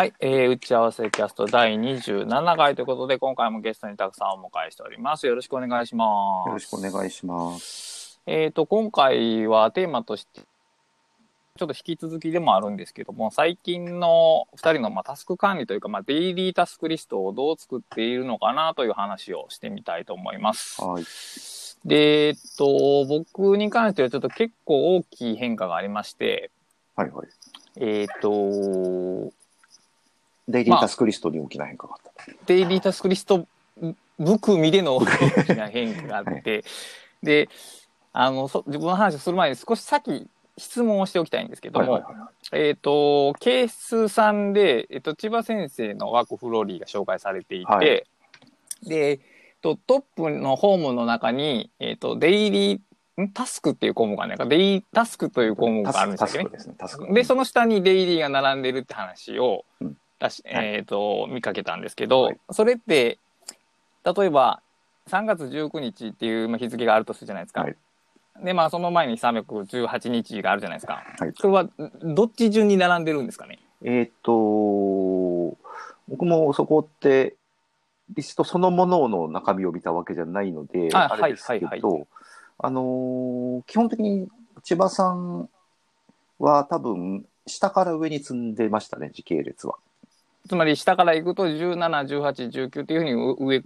[0.00, 5.26] はい、えー打ち合わせキャスト第27回ということで、今回もゲストにたくさんお迎えしております。
[5.26, 6.48] よろしくお願いします。
[6.48, 8.18] よろしくお願いします。
[8.24, 20.82] えっ、と、今回はテーマとして、ちょっと引き続きでもあるんですけども、最近の2人のまあタスク管理というか、まあ、デイリータスクリストをどう作っているのかなという話をしてみたいと思います。
[20.82, 21.04] はい。
[21.86, 26.50] で、えっと、僕に関してはちょっと結構大きい変化がありまして、
[26.96, 27.28] はいはい。
[27.76, 29.30] えっと、
[30.50, 32.32] デイリータスクリストに大きな変化があった。
[32.46, 33.46] デイリータスクリスト
[34.18, 35.06] 含みでの大
[35.44, 36.64] きな変化があって、
[37.22, 37.48] で、
[38.12, 48.04] あの、そ自分の話をする前に少し先質問をしておきたいんですけども、はいはいはえっ、と、ケースさんで、えっ、と、千葉先生のワークフローリーが紹介されていて、はい。
[48.86, 49.20] で、えっ
[49.62, 53.30] と、トップのホームの中に、えっ、と、デイリー、ん？
[53.32, 56.50] タスクっていう項目がね、デイタスクという項目があるんですよね。
[56.78, 57.04] タスク。
[57.04, 57.24] ですね。
[57.24, 63.18] その下にデイリーが並んでるって話を、うんだしはいえっ、と、見かけたんですけど、はいそれって、
[64.04, 64.62] 例えば、
[65.08, 67.62] 3月19日っていうまあ日付があるとするじゃないですか。
[67.62, 67.76] はい
[68.42, 71.02] で、まあ、その前に318日があるじゃないですか。
[71.18, 71.68] はいそれは、
[72.02, 73.58] どっち順に並んでるんですかね？
[73.82, 74.32] えっ、と、
[76.08, 77.34] 僕もそこって、
[78.14, 82.06] リストそのものの中身を見たわけじゃないので、ああれですけど、はいはい
[82.62, 84.28] あのー基本的に
[84.62, 85.48] 千葉さん
[86.38, 89.76] は多分、下から上に積んでましたね、時系列は。
[90.48, 93.62] つまり、下から行くと17、18、19っていうふうに上、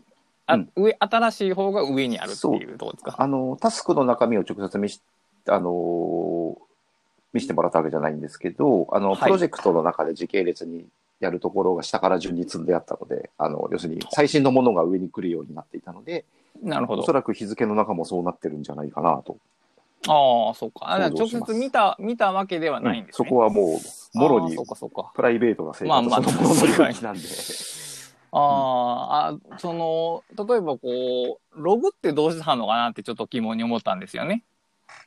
[0.47, 0.71] あうん。
[0.77, 3.15] 上、新しい方が上にあるっていうところですか？
[3.19, 5.01] あの、タスクの中身を直接見し、
[5.47, 6.65] あのー
[7.33, 9.19] 見せてもらったわけじゃないんですけど、あの、はい。
[9.23, 10.87] プロジェクトの中で時系列に
[11.19, 16.25] やるところが下から順に積んであったので、あの、要するに最新のものが上に来るようになっていたので、
[16.63, 17.03] なるほど。
[17.03, 17.13] おそ。
[17.13, 19.37] らく日付の中もそうなってるんじゃないかなと。
[20.09, 20.93] ああ、そうか。
[20.93, 23.29] あじゃあ直接見た、見たわけではないんですね。
[23.29, 23.81] そこはも
[24.15, 24.57] う、もろに。
[25.15, 27.21] プライベートな生活その領域なんで。
[28.37, 34.45] あーあ、その、例えばこう、ログってどうしてはんのかなってちょっと疑問に思ったんですよね。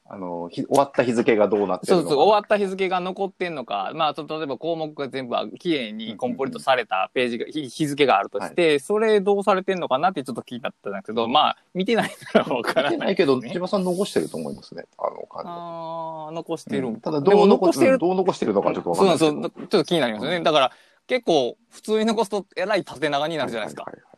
[0.09, 2.07] あの、ひ終わった日付がどうなってるのか。
[2.09, 14.85] そうそう、終わった日付が残ってんのか、まあ、例えば項目が全部きれいにコンプリートされたページが、日日付があるとして、それどうされてんのかなってちょっと気になったんだけど、まあ、見てないからわからない、見てないけど、千葉さん残してると思いますね。
[14.97, 16.25] あの感じは。
[16.25, 20.39] ああ、残してるんただ、どう残残してるどう残してるのかちょっとわかんないそうそう、ちょっと気になりますよね。
[20.39, 20.71] だから、
[21.07, 23.83] 結構、普通に残すと、えらい縦長になるじゃないですか。
[23.83, 24.16] はははい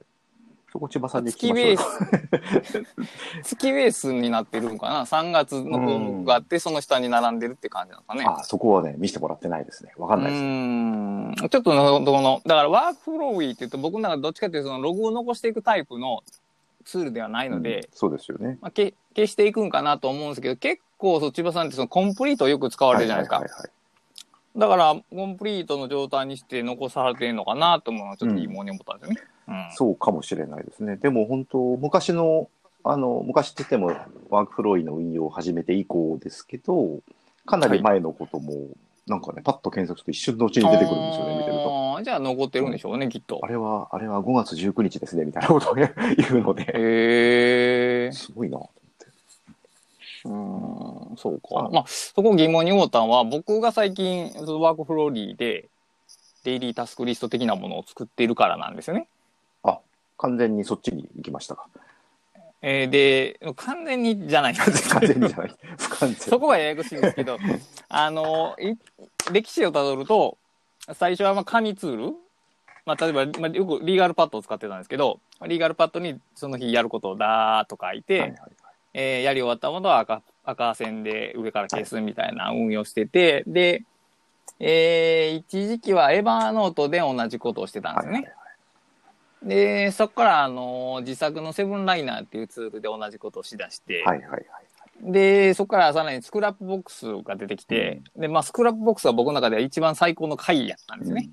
[0.71, 2.85] そこ千葉さんに月ベース、
[3.43, 8.25] 月ベースになってるんかな ?3 月の項目があって、その下に並んでるって感じなんですかね。
[8.25, 9.93] あ、そこはね、見せてもらってないですね。
[9.97, 10.41] わかんないです。
[10.41, 16.23] うーんちょっとの、どの、だからワークフローウィーって言うと僕の中でどっちかっていうとそのログを残していくタイプの
[16.85, 18.59] ツールではないので、うんそうですよね。
[18.61, 23.37] まあ、け消していくんかなと思うんですけど、結構そう千葉さんってそのコンプリートをよく使われるじゃないですか。
[23.37, 23.78] はいはいはいはい
[24.55, 29.21] だから、コンプリートの状態にして残されてるのかなと思うのはちょっと疑問に思ったんですよね。
[29.21, 29.29] うん
[29.71, 30.95] そうかもしれないですね。
[30.97, 32.49] でも本当、昔の、
[32.83, 33.87] あの、昔って言っても、
[34.29, 36.99] ワークフローイの運用を始めて以降ですけど、
[37.47, 38.67] かなり前のことも、
[39.07, 41.99] なんかね、パッと検索すると一瞬のうちに出てくるんですよね、見てると。
[42.03, 43.47] じゃあ残ってるんでしょうね、きっとあ。
[43.47, 45.89] れは、あれは5月19日ですね、みたいなことを言
[46.33, 48.11] うので、へえ。
[48.11, 48.69] すごいなと
[50.25, 51.69] うーん、そうかあ。
[51.69, 55.69] まあ、そこ疑問に思ったのは、僕が最近、そのワークフローリーで、
[56.43, 59.07] デイリータスクリスト的なものを作っているからなんですよね。
[59.63, 59.83] 思って。
[60.17, 61.67] 完全にそっちに行きましたか。
[62.61, 65.55] えーで、完全にじゃないんです完全にじゃない。
[65.77, 66.15] 不完全。
[66.15, 67.37] そこがややこしいんですけど、
[67.87, 68.75] あの、い
[69.31, 70.37] 歴史をたどると、
[70.93, 72.15] 最初はまあ紙ツール、
[72.85, 78.51] まあ、例えば、まあ、よくリーガルパッドを使ってたんですけど、リーガルパッドにその日やることをダーッと書いて、はいはいはい
[78.93, 83.83] えーやり終わったものは赤赤線で上から消すみたいな運用してて、で、
[84.59, 88.31] えー一時期は Evernote で同じことをしてたんですよね。
[89.43, 94.43] で、そこから、あの自作のセブンライナーっていうツールで同じことをしだして、はいはいはい。
[95.01, 101.29] で、そこからさらに Scrapbox が出てきて、で、まあ、 Scrapbox は僕の中では一番最高の解やったんですね。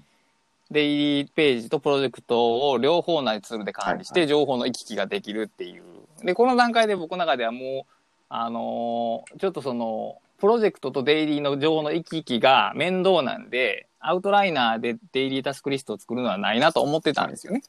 [0.71, 5.83] デイリーページとプロジェクトを両方内ツールで管理しはて、情報の行き来ができるっていう。
[6.23, 7.93] で、この段階で僕の中ではもう、
[8.29, 17.63] あのーちょっとその、プロジェクトとデイリーの情報の行き来が面倒なんで、アウトライナーでデイリータスクリストを作るのはないなと思ってたんですよね。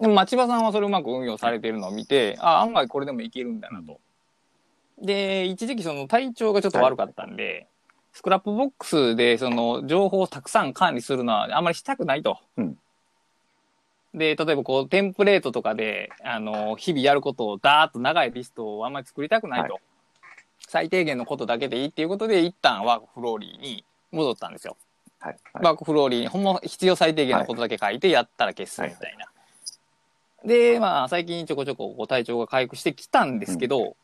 [0.00, 4.00] でも、町場さんはそれをうまく運用されてるのを見て、あ、案外これでもいけるんだなと。
[5.00, 7.68] で、一時期その体調がちょっと悪かったんで、
[8.12, 12.38] Scrapbox でその情報をたくさん管理するのはあんまりしたくないと。
[12.56, 12.78] うん
[14.14, 19.74] で、例えばこうテンプレートとかで、あの、日々やることをダーッと長いリストをあんまり作りたくないと。
[19.74, 19.80] は
[20.68, 24.76] 最低限のことだけでいいっていうことで、一旦 WorkFlowy に戻ったんですよ。
[25.20, 25.36] はい。
[25.54, 29.28] WorkFlowy にほんま必要最低限のことだけ書いてやったら消すみたいな。
[30.44, 33.96] で、まあ最近ちょこちょこ体調が回復してきたんですけど、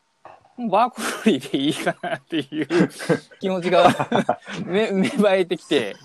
[0.57, 2.67] もう WorkFlowy でいいかなっていう
[3.39, 3.89] 気持ちが
[4.65, 5.95] め 芽生えてきて、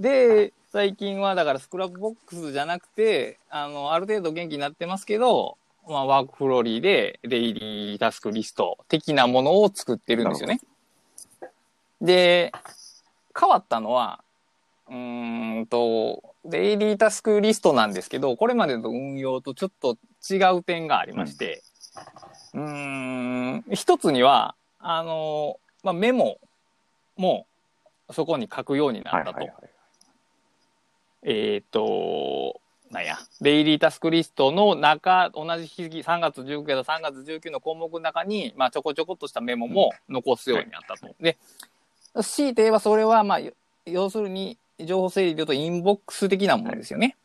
[0.00, 10.60] で、最近はだから Scrapbox じゃなくて、あの、ある程度元気になってますけど、まあ WorkFlowy でデイリータスクリスト的なものを作ってるんですよね。
[12.00, 12.50] で、
[13.38, 14.24] 変わったのは、
[14.88, 19.98] うーんと、デイリータスクリストなんですけど、これまでの運用とちょっと
[20.30, 21.62] 違う点がありまして、
[22.54, 26.38] うーん、一つには、あの、まあ、メモ
[27.18, 27.46] も
[28.10, 29.40] そこに書くようになったと。
[29.40, 29.70] はいはいはい。
[31.22, 41.14] えっ、と、なんや、デイリータスクリストの中、同じ日付、3月19と3月19の項目の中に、まあ、ちょこちょこっとしたメモも残すようになったと。
[41.20, 41.38] で、
[42.20, 43.52] 強いて言えばそれは、まあ、よ
[43.86, 47.16] 要するに、情報整理で言うとインボックス的なものですよね。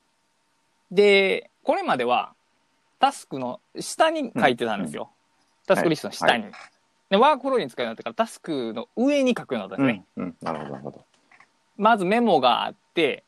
[0.91, 2.33] で、これまでは、
[2.99, 5.09] タスクの下に書いてたんですよ。
[5.65, 6.43] タスクリストの下に。
[6.43, 6.51] は
[7.09, 10.05] で、ワークフローに使うようになってから、タスクの上に書くようになったんですね。
[10.17, 10.25] うん。
[10.25, 10.35] うん。
[10.41, 11.05] なるほど、なるほど。
[11.77, 13.23] まずメモがあって、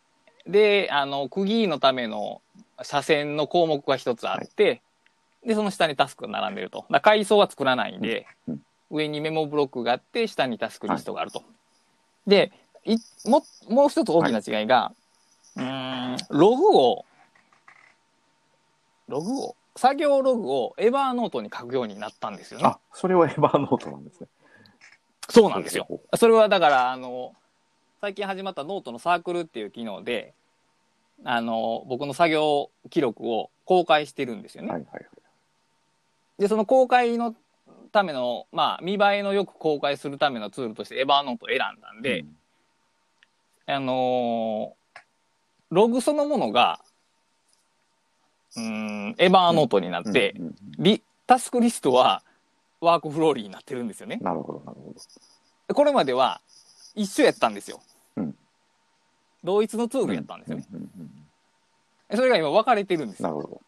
[0.48, 2.42] で、あの、区切りのための
[2.78, 4.82] 斜線の項目が一つあって、
[5.46, 6.86] で、その下にタスクが並んでると。
[7.02, 8.26] 階層は作らないんで、
[8.90, 11.44] 上にメモブロックがあって、下にタスクリストがあると。
[12.26, 12.52] で、
[12.86, 14.94] いも、もう一つ大きな違いが、
[15.56, 17.06] うーん、ログを、
[19.08, 22.66] ログを、作業ログを Evernote に書くようになったんですよね。
[22.66, 24.28] あ、それは Evernote なんですね。
[25.30, 25.86] そうなんですよ。
[25.86, 27.34] ほそれはだから、あの、
[28.00, 30.34] 最近始まったノートのサークルっていう機能で、
[31.24, 34.70] あの、僕の作業記録を公開してるんですよね。
[34.70, 35.06] はいはいはい。
[36.38, 37.36] で、その公開の
[37.92, 42.38] ための、まあ、見栄えのよく公開するためのツールとしてエヴァーノートを選んだんで、うん
[43.70, 44.78] あのー
[45.70, 46.80] ログそのものが、
[48.56, 52.24] うーん、エヴァーノートになって、うんうんリタスクリストは
[52.80, 54.18] ワークフローリーになってるんですよね。
[54.22, 55.00] なるほど、なるほど。
[55.68, 56.40] でこれまでは
[56.98, 57.80] 一緒やったんですよ。
[58.18, 58.36] うん
[59.44, 60.66] 同一のツールやったんですよね。
[62.14, 63.30] それが今分かれてるんですよ。
[63.30, 63.62] なるほど。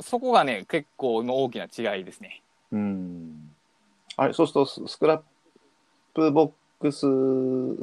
[0.00, 2.42] そこがね、結構今大きな違いですね。
[2.72, 3.50] うん。
[4.16, 5.22] あれ、そうするとス、スクラッ
[6.12, 6.50] プボッ
[6.80, 7.00] クス、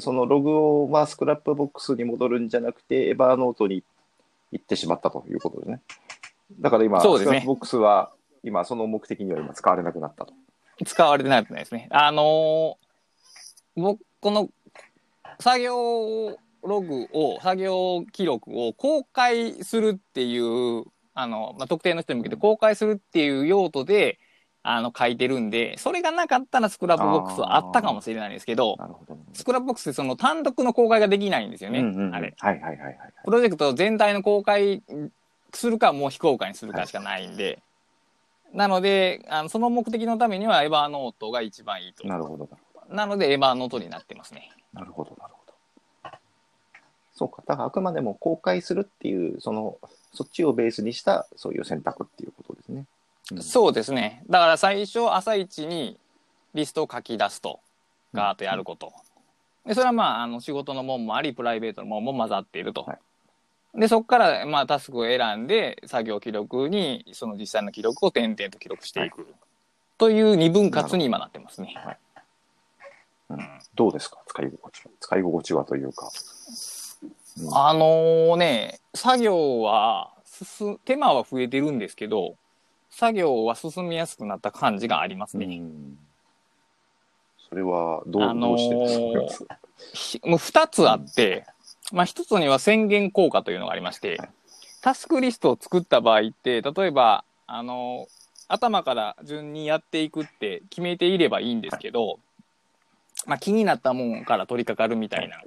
[0.02, 3.84] そのログを、まあ、 Scrapbox に戻るんじゃなくて、 Evernote に
[4.52, 5.82] 行ってしまったということですね。
[6.60, 8.12] だから今、そうですね Scrapbox は、
[8.44, 10.34] 今、その目的には今使われなくなったと。
[10.86, 11.88] 使われてないですね。
[11.92, 12.90] あのー
[13.76, 14.50] 僕、この
[15.40, 24.20] 作業ログを、作業記録を公開するっていう、あの、まあ、特定の人に向けて公開するっていう用途で、
[24.62, 29.18] あの、書いてるんで、それがなかったら Scrapbox はあったかもしれないんですけど、なるほど。
[29.34, 31.80] Scrapbox その単独の公開ができないんですよね。
[31.80, 32.34] うんうんうんあれ。
[32.38, 32.98] はいはいはいはい。
[33.24, 34.84] プロジェクト全体の公開
[35.54, 37.60] するか、もう非公開にするかしかないんで、
[38.54, 42.08] なので、あのその目的のためには Evernote が一番いいと。
[42.08, 42.50] なるほど、
[42.90, 44.52] なので、 Evernote になってますね。
[44.74, 46.10] なるほど、なるほど。
[47.14, 47.44] そうか。
[47.48, 49.78] だからあくまでも公開するっていう、その、
[50.14, 52.86] そっちをベースにした、そういう選択っていうことですね。
[53.32, 54.24] うんそうですね。
[54.28, 56.00] だから最初、朝一に
[56.56, 57.60] リストを書き出すと、
[58.12, 58.92] ガーッとやること。
[59.68, 62.84] で、それはまあ、あの、仕事のもんもあり、プライベートのもんも混ざっていると。
[62.84, 63.00] はい
[63.76, 69.28] で、そこから、まあ、タスクを選んで、作業記録に、その実際の記録を点々と記録していく。
[69.98, 71.76] という二分割に今なってますね。
[73.30, 73.40] うん。
[73.76, 74.18] どうですか？
[74.28, 74.92] 使い心地は？
[75.00, 76.10] 使い心地はというか。
[77.42, 77.58] うん。
[77.58, 82.36] あのね、作業は進、手間は増えてるんですけど、
[82.90, 85.46] 作業は進みやすくなった感じがありますね。
[85.46, 85.98] うん。
[87.50, 89.60] それはどう,、あのーどうしてですか？
[89.94, 91.46] ひもう二つあって、
[91.92, 94.30] まあ一つには宣言効果というのがありまして、はい。
[94.82, 98.08] タスクリストを作った場合って、例えば、あの、
[98.48, 102.20] 頭から順にやっていくって決めていればいいんですけど、
[103.26, 105.42] まあ気になったもんから取り掛かるみたいな、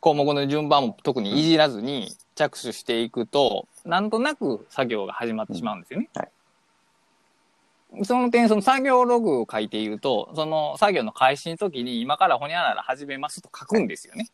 [0.00, 6.08] 項目の順番も特にいじらずに着手していくと、なんとなく作業が始まってしまうんですよね。
[6.14, 6.28] はい。
[8.04, 14.28] その点、その作業ログを書いていると、その作業の開始の時に今からほにゃらら始めますと書くんですよね。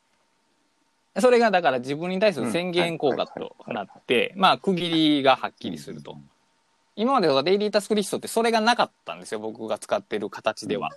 [1.21, 6.17] それがだから自分に対する宣言効果となって、まあ区切りがはっきりすると。
[6.95, 10.90] 今まではデイリータスクリストってそれがなかったんですよ、僕が使ってる形では。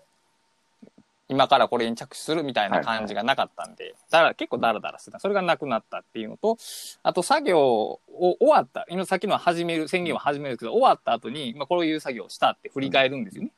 [1.32, 5.20] 今からこれに着手するみたいな感じがなかったんで、だから結構ダラダラしてた。
[5.20, 6.58] それがなくなったっていうのと、
[7.04, 13.52] あと作業を終わった、今さっきのは始める、宣言は始めるけど、終わった後に、まあこういう作業をしたって振り返るんですよね。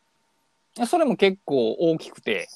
[0.85, 2.47] それも結構大きくて、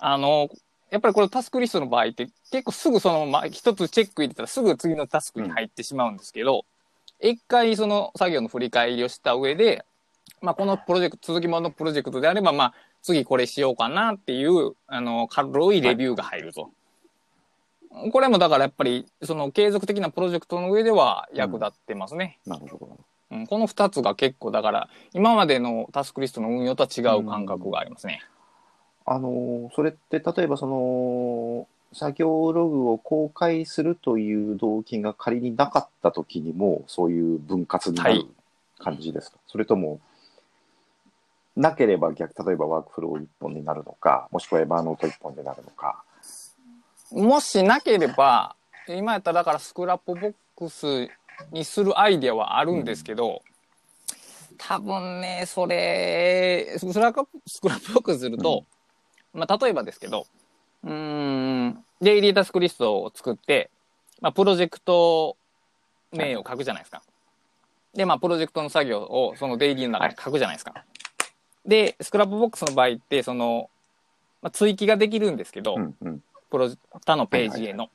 [0.00, 0.48] あの、
[0.90, 6.64] やっぱりこれタスクリストの場合って結構すぐそのまま一つチェック入れたらすぐ次のタスクに入ってしまうんですけど、
[7.20, 9.84] 一回その作業の振り返りをした上で、
[10.42, 16.70] まあこのプロジェクト、続きもののプロジェクトであれば、まあ次これしようかなっていう、あの、軽いレビューが入ると。
[18.12, 22.38] これもだからやっぱりその継続的なプロジェクトの上では役立ってますね。
[22.46, 22.98] なるほど。
[23.32, 28.22] うん、この2つが結構だから今までのタスクリストの運用とは違う感覚がありますね。
[29.06, 38.28] あの、それって例えばその、作業ログを公開するという動機が仮になかった時にも、そういう分割になるはい
[38.80, 40.00] 感じですか、それとも、
[41.56, 46.02] なければ逆、例えば WorkFlowy 一本になるのか、もしくは Evernote 一本になるのか。
[47.10, 48.54] もしなければ
[48.88, 51.08] 今やったらだから Scrapbox
[51.50, 53.42] にするアイデアはあるんですけど、
[54.58, 58.64] 多分ねそれスクラップ Scrapbox すると、
[59.32, 60.26] まあ、例えばですけど
[60.84, 60.92] うー
[61.68, 63.70] んデイリータスクリストを作って、
[64.20, 65.36] まあ、プロジェクト
[66.12, 67.02] 名を書くじゃないですか。
[67.94, 70.84] で、まあ、プロジェクトの作業をそのデイリーの中に書くじゃないですか。
[71.70, 73.70] で、 Scrapbox の場合って、その、
[74.42, 76.22] まあ、追記ができるんですけど、うんうん。
[76.50, 77.88] プロジ他のページへの。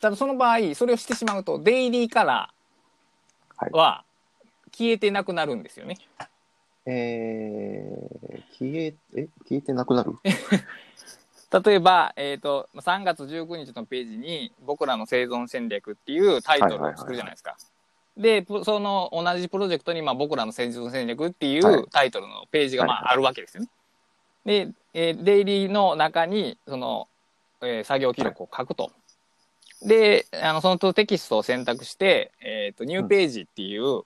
[0.00, 4.02] ただその場合、それをしてしまうと、デイリーカラーは
[4.72, 5.98] 消えてなくなるんですよね。
[6.84, 10.16] えー、消え、え、消えてなくなる？
[11.64, 17.56] 例えば、えっ、と、3月19日のページに、僕らの生存戦略っていうタイトルを作るじゃないですか。
[18.20, 21.74] で、プその同じプロジェクトに、まあ、僕らの生存戦略っていはい。
[21.76, 23.02] うタイトルのページが、まはい。
[23.04, 23.68] あ、あるわけですよね。
[24.44, 27.08] で、えーデイリーの中に、その、
[27.62, 28.92] えー作業記録を書くと。
[29.82, 34.02] で、あの、そのテキストを選択して、えっ、と、ニューページっていう、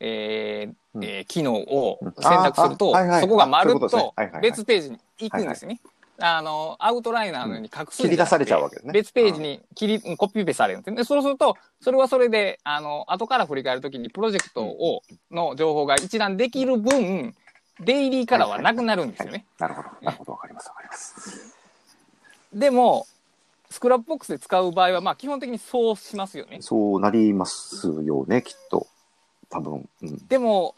[0.00, 1.04] えーうん。
[1.04, 2.14] えー機能をうん。
[2.22, 3.20] 選択すると、ああはいはい。
[3.20, 5.80] そこがまるっあそういうこと別ページに行くんですよね。
[6.18, 10.96] あの、アウトライナーのように隠すんじゃなくて切り出されちゃうわけですね別ページに切り、コピペされるんですね。
[10.96, 17.34] でそうすると、それはそれで、あの、後から振り返るときにプロジェクトを、の情報が一覧できる分、
[17.80, 19.46] デイリーからはなくなるんですよね。
[19.58, 19.88] なるほど。
[20.02, 20.32] なるほど。
[20.32, 20.68] わかります。
[20.68, 21.56] わかります。
[22.52, 23.06] でも、
[23.70, 26.58] Scrapbox で使う場合は、まあ基本的にそうしますよね。
[26.60, 28.86] そうなりますよね、きっと。
[29.48, 29.88] 多分。
[30.02, 30.28] うん。
[30.28, 30.74] でも、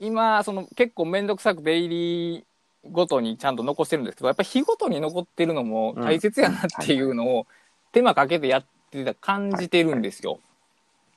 [0.00, 2.44] 今、その結構めんどくさくデイリー
[2.84, 7.46] ごとにちゃんと残してるんですけど、やっぱり日ごとに残ってるのも大切やなっていうのを
[7.92, 10.40] 手間かけてやってた感じてるんですよ。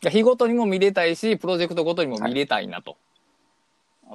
[0.01, 2.97] 日ごとにも見れたいし、プロジェクトごとにも見れたいなと。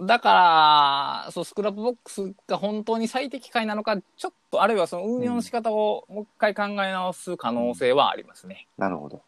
[0.03, 8.69] だから、そう、 Scrapbox が本当に最適解なのか、ちょっと、あるいはその運用の仕方をもう一回考え直す可能性はありますね。
[8.79, 9.23] なるほど。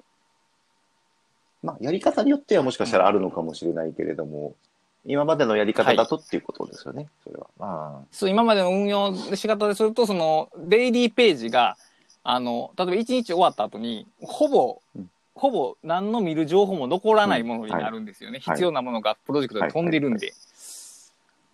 [1.62, 4.55] まあ、やり方によってはもしかしたらあるのかもしれないけれども、
[5.04, 7.47] 今までのやり方だとっていうことですよね、それは。
[7.59, 11.76] まそう、今までの運用の仕方ですると、その、デイリーページが、
[12.23, 15.11] あの、例えば1日終わった後に、ほぼ、うん。
[15.35, 18.38] ほぼ何の見る情報も残らないものになるんですよね。
[18.44, 18.54] はい。
[18.54, 20.35] 必要なものがプロジェクトで飛んでるんで。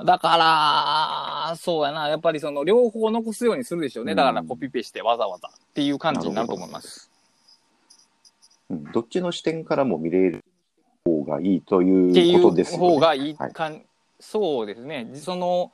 [0.04, 0.36] だか
[1.50, 4.14] ら、そうやな、やっぱりその、両方残すようにするでしょうね。
[4.14, 7.10] だからうんコピペしてわざわざっていう感じになると思います。
[8.70, 10.44] あ、うん、どっちの視点からも見れる
[11.08, 12.86] 方がいいといいううことですよね。
[12.86, 13.52] 方がいいはい。
[13.52, 13.82] かん、
[14.20, 15.10] そうですね。
[15.14, 15.72] その、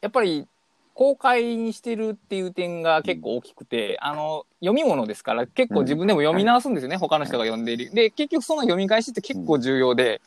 [0.00, 0.46] やっぱり、
[0.94, 7.90] 公開にしてるっていう点が結構大きくて、あの、読み物ですから結構自分でも読み直すんですよね、他の人が読んでいる。
[7.94, 10.20] で、結局その読み返しって結構重要で、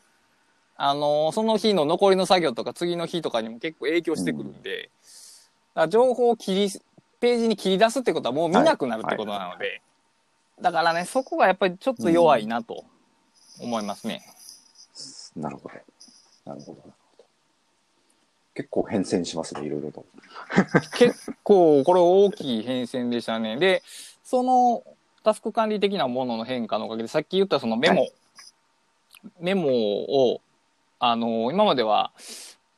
[0.78, 4.90] あの、その日の残りの作業とか次の日とかにも結構影響してくるんで、
[5.76, 6.70] だから情報を切り、
[7.20, 9.82] ページに切り出すってことはもう見なくなるってことなので、
[10.62, 12.86] だからね、そこがやっぱりちょっと弱いなと
[13.62, 14.22] 思いますね。
[15.36, 15.76] なるほど。
[16.46, 16.80] なるほど。
[16.80, 17.02] なるほど
[18.54, 20.06] 結構変遷しますね、いろいろと。
[20.98, 23.58] 結構これ大きい変遷でしたね。
[23.58, 23.82] で、
[24.24, 24.84] その
[25.24, 28.08] タスク管理的なものの変化のおかげで、さっき言ったそのメモ、は
[29.40, 29.70] メモ
[30.32, 30.42] を、
[31.00, 32.12] あの、今までは、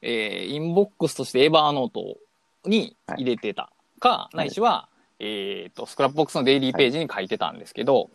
[0.02, 2.18] えーインボックスとして Evernote
[2.66, 4.88] に入れてたか、いないしは、
[5.20, 8.10] えっ、と、 Scrapbox のデイリーページに書いてたんですけど、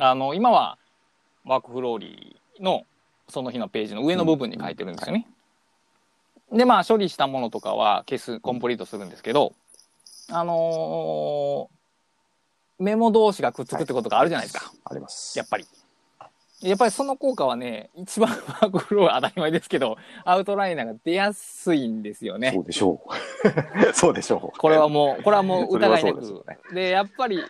[0.00, 0.78] あの、今は
[1.44, 2.84] WorkFlowy の
[3.28, 5.26] その日のページの上の部分に書いてるんですよね。
[6.52, 9.54] で、まあ、処理したものとかは消す、コンプリートするんですけど、
[10.30, 11.74] あのー
[12.78, 14.72] メモ同士がくっつくってことがあるじゃないですか。
[14.84, 15.38] あります。
[15.38, 15.64] やっぱり。
[16.60, 22.60] やっぱりその効果はね、一番 WorkFlowy は当たり前ですけど、アウトライナーが出やすいんですよねそ。
[22.60, 23.92] うでしょう。
[23.94, 24.58] そうでしょう。
[24.58, 26.54] これはもう、これはもう疑いなそれはそうで。
[26.54, 27.40] ねで、やっぱり、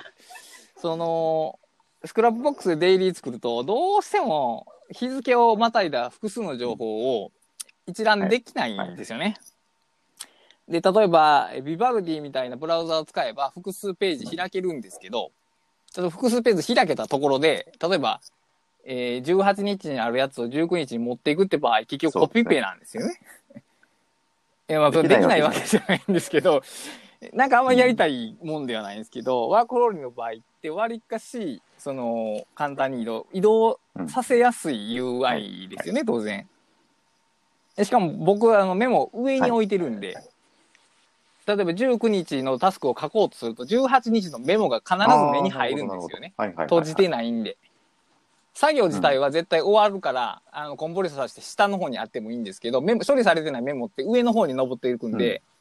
[0.76, 1.58] その、
[2.04, 7.32] Scrapbox でデイリー作ると、どうしても日付をまたいだ複数の情報を
[7.86, 9.36] 一覧できないんですよね。
[10.68, 15.32] で、例えば、え Vivaldi みたいなブラウザを使えば複数ページ開けるんですけど、
[15.92, 18.20] ちょっと複数ページ開けたところで、例えば、
[18.86, 23.14] えー、18日にあるやつを19日に持っていくって場合、結局コピペなんですよね。
[24.68, 26.62] いや、まあ、それできないわけじゃないんですけど、
[27.32, 30.32] なんかあんまりやりたいもんではないんですけど、ワークローリーの場合っ
[30.64, 33.78] て割かし、その、簡単に移動、移動
[34.08, 36.48] させやすい UI ですよね、当然。
[37.76, 40.16] でしかも僕はあのメモ上に置いてるんで、
[41.46, 46.32] 例えば19日のタスクを書こうとすると、18日のメモが必ず目に入るんですよね。
[46.38, 47.58] 閉じてないんで。
[48.54, 55.53] 作業自体は絶対終わるから、あの、コンプレッサーして下の方にあってもいいんですけど、メモ、処理されてないメモって上の方に登っていくんで、必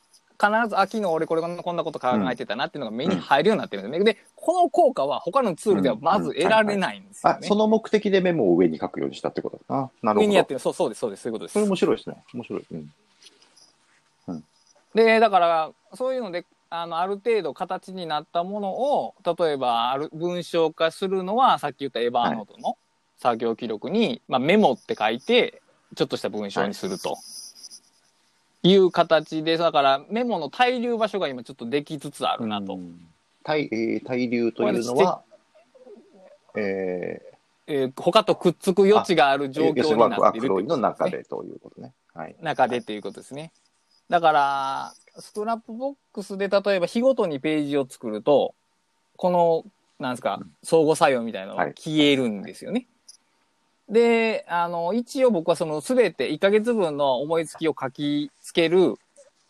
[0.67, 4.13] ず、あ、昨日俺これこんなこんなこと考えてたなっていうのが目に入るようになってるんですよね。
[4.13, 9.81] で、この効果は他のツールではまず得られないんですよね。、あその目的でメモを上に書くようにしたってことだな。
[9.81, 10.19] なるほど。
[10.21, 10.59] 上にやってる。
[10.59, 11.65] そう、そうです、そうです、そういうことですそれ。
[11.65, 12.23] 面白いですね。
[12.33, 12.65] 面白い。
[12.71, 12.93] うん。
[14.95, 22.77] で、だから、そういうので、あの、ある程度形になったものを、例えば、ある文章化するのは、さっき言ったエバーノートの
[23.17, 25.61] 作業記録に、まあ、メモって書いて、
[25.95, 27.11] ちょっとした文章にすると。
[27.11, 27.13] い
[28.75, 32.75] う形で、だから、メモの滞留場所が今ちょっとできつつあるなと。
[32.75, 33.07] うん
[33.43, 35.21] 対えー対流というのは、
[36.55, 37.21] え
[37.67, 41.93] えー他とくっつく余地があるー、状況になっている WorkFlowy の中ででということね。
[42.13, 42.35] はい。
[42.41, 43.51] 中でっていうことですね。
[44.09, 48.53] だから、 Scrapbox で例えば日ごとにページを作ると、
[49.15, 49.65] この、
[49.99, 52.87] なんですか、相互作用みたいなのが消えるんですよね。
[53.89, 58.95] で、あの、一応僕はそのすべて1ヶ月分の思いつきを書きつける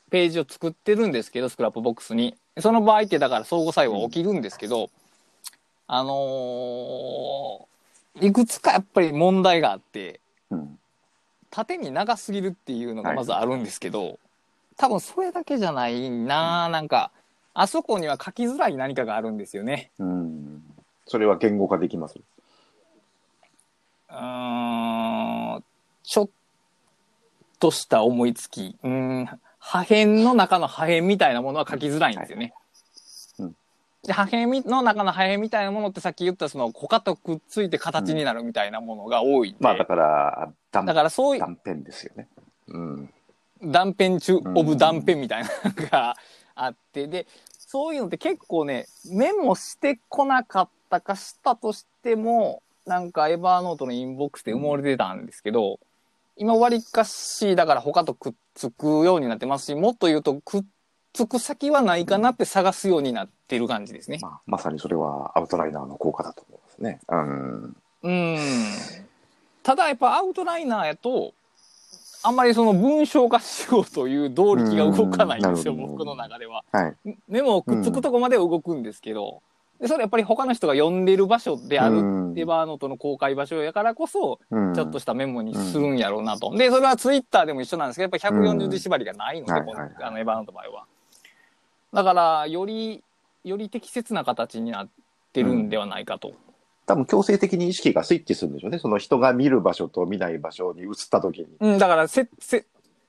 [0.09, 2.35] ページを作ってるんですけど、 Scrapbox に。
[2.59, 4.89] その場合ってだから相互作用が起きるんですけど、
[5.87, 7.73] あのー
[8.21, 10.19] いくつかやっぱり問題があって、
[10.51, 10.77] うん。
[11.49, 14.19] 縦に長すぎるっていうのがまずあるんですけど、
[14.77, 17.11] 多分それだけじゃないな、なんか
[17.53, 20.63] あそこには書きづらい何かがあるんですよねうん。
[21.05, 22.15] それは言語化できます。
[24.13, 25.63] うーん
[26.03, 26.29] ちょっ
[27.59, 28.77] とした思いつき。
[28.83, 29.25] うーん
[29.59, 32.53] 破片の中の破片みたいなものは書きづらいんですよね、
[33.37, 33.55] はいうん。
[34.03, 42.27] で破片みの中の破片みたいなものってさっき言ったその他とくっついて形になるみたいなものが多いんで、まあだから、断だからそういう断片ですよね。
[42.67, 43.13] うん。
[43.63, 46.17] 断片中うんオブ断片みたいなのが
[46.55, 47.07] あって。
[47.07, 47.25] で
[47.57, 55.79] そういうのって結構ねメモしてこなかったかしたとしてもなんかエバーノートのインボックスで埋もれてたんですけど、
[56.35, 60.63] 今割りかしだから他とくっつくようになってますしもっと言うとくっ
[61.13, 64.19] つく先はないかなって探すようになってる感じですね。
[64.21, 66.99] まあ、まさにそれはアウトライナーの効果だと思いますね。
[67.07, 67.75] うん。
[68.03, 68.37] うん
[69.61, 71.33] ただやっぱアウトライナーやと
[72.25, 76.63] あんまりその文章化しようという動力が動かないんですよ、僕の中では。
[76.71, 77.17] はい。
[77.27, 79.41] メモをくっつくとこまでは動くんですけど、
[79.81, 86.55] でそれやっぱり他の人が読んでる場所である、うんエバーノートの公開場所やからこそ、うんちょっとしたメモにするんやろうなと。
[86.55, 90.85] で、それはツイッターでも一緒なんですけど、やっぱり140字縛りがないので、このあのエバーノートの場合は。
[91.93, 93.03] だから、より、
[93.43, 94.89] より適切な形になっ
[95.31, 96.33] てるんではないかと。
[96.85, 98.79] 多分強制的に意識がスイッチするんでしょうね。
[98.79, 101.47] その人が見る場所と見ない場所に移った時に。
[101.59, 102.65] うん、だからせ、せ、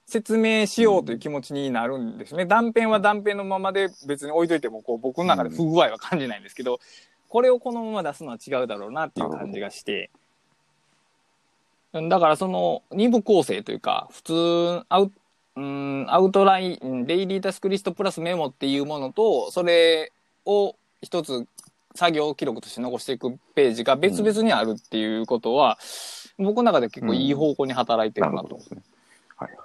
[0.06, 2.46] 説明しようという気持ちになるんですね。
[2.46, 6.78] 断片は断片のままで別に置いといても、こう、僕の中で不具合は感じないんですけど、
[7.28, 10.10] これをこのまま出すのは違うだろうなっていう感じがして。
[11.92, 15.12] だからその二部構成というか、普通、アウ
[15.56, 20.12] うんアウトライン、デイリータスクリストプラスメモっていうものと、それ
[20.44, 21.46] を一つ
[21.94, 25.78] 作業記録として残していくページが別々にあるっていうことは、
[26.38, 28.48] 僕の中で結構いい方向に働いてるなと。
[28.48, 28.56] なるほど。
[28.58, 28.82] ですね。
[29.36, 29.58] はいはい。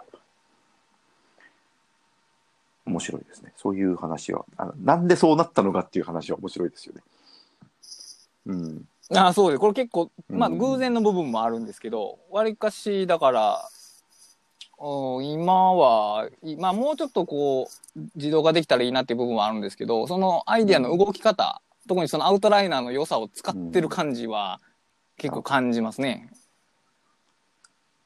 [2.90, 3.54] 面白いですね。
[3.56, 7.02] そういう話は、あのなんでそうなったのかっていう話は面白いですよね。
[8.48, 8.86] うん。
[9.16, 9.60] ああそうです。
[9.60, 13.70] これ結構、まあうん偶然の部分もあるんですけど、わりかし、だから、
[14.82, 24.62] うん今は、まあもうちょっとこう、自動化できたらいいなっていう部分はあるんですけど、そのアイディアの動き方、特にそのアウトライナーの良さを使ってる感じは
[25.18, 26.30] 結構感じますね。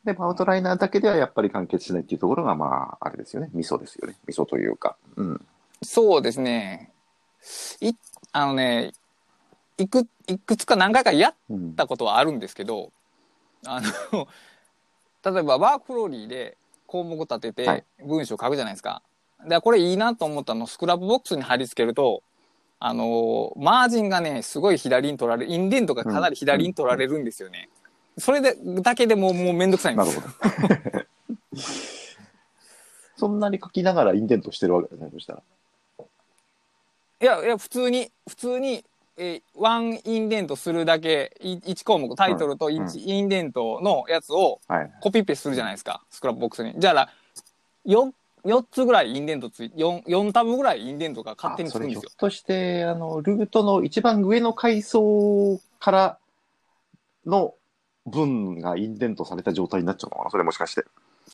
[0.03, 3.49] でもアウトライナーだけではやっぱり完結しないっていうところが、まあ、あれですよね。
[3.53, 4.15] 味噌ですよね。
[4.27, 4.97] 味噌というか。
[5.15, 5.45] うん。
[5.81, 6.91] そうですね。
[7.79, 7.93] い、
[8.33, 8.91] あのね、
[9.77, 11.35] いく、いくつか何回かやっ
[11.75, 12.91] たことはあるんですけど、
[13.65, 14.27] あの、
[15.23, 19.01] 例えば WorkFlowy で項目立てはいて文章書くじゃないですか。
[19.47, 22.23] で、これいいなと思ったのを Scrapbox に貼り付けると、
[22.79, 27.69] あの、マージンがね、すごい左に取られる、インデントがかなり左に取られるんですよね。
[28.17, 30.33] それで、だけでもうもうめんどくさいんなるですほど。
[33.15, 35.43] そんなに書きながらインデントしてるわけですね、そしたら。
[37.21, 38.83] いやいや普通に普通に、
[39.15, 44.91] えーワンインデントするだけい1項目タイトルとうん1インデントのやつをはい。
[44.99, 47.09] コピペするじゃないですかスクラップボックスにじゃあ
[47.85, 48.11] 4,
[48.43, 56.17] 4つぐらいインデントつい 4, 4タブぐらいインデントが勝手につあそれくんですよひょっとして、あの、ルートの一番上の階層から
[57.25, 57.53] の
[58.05, 60.29] 文がインデントされた状態になっちゃうのかな？
[60.31, 60.83] それもしかして。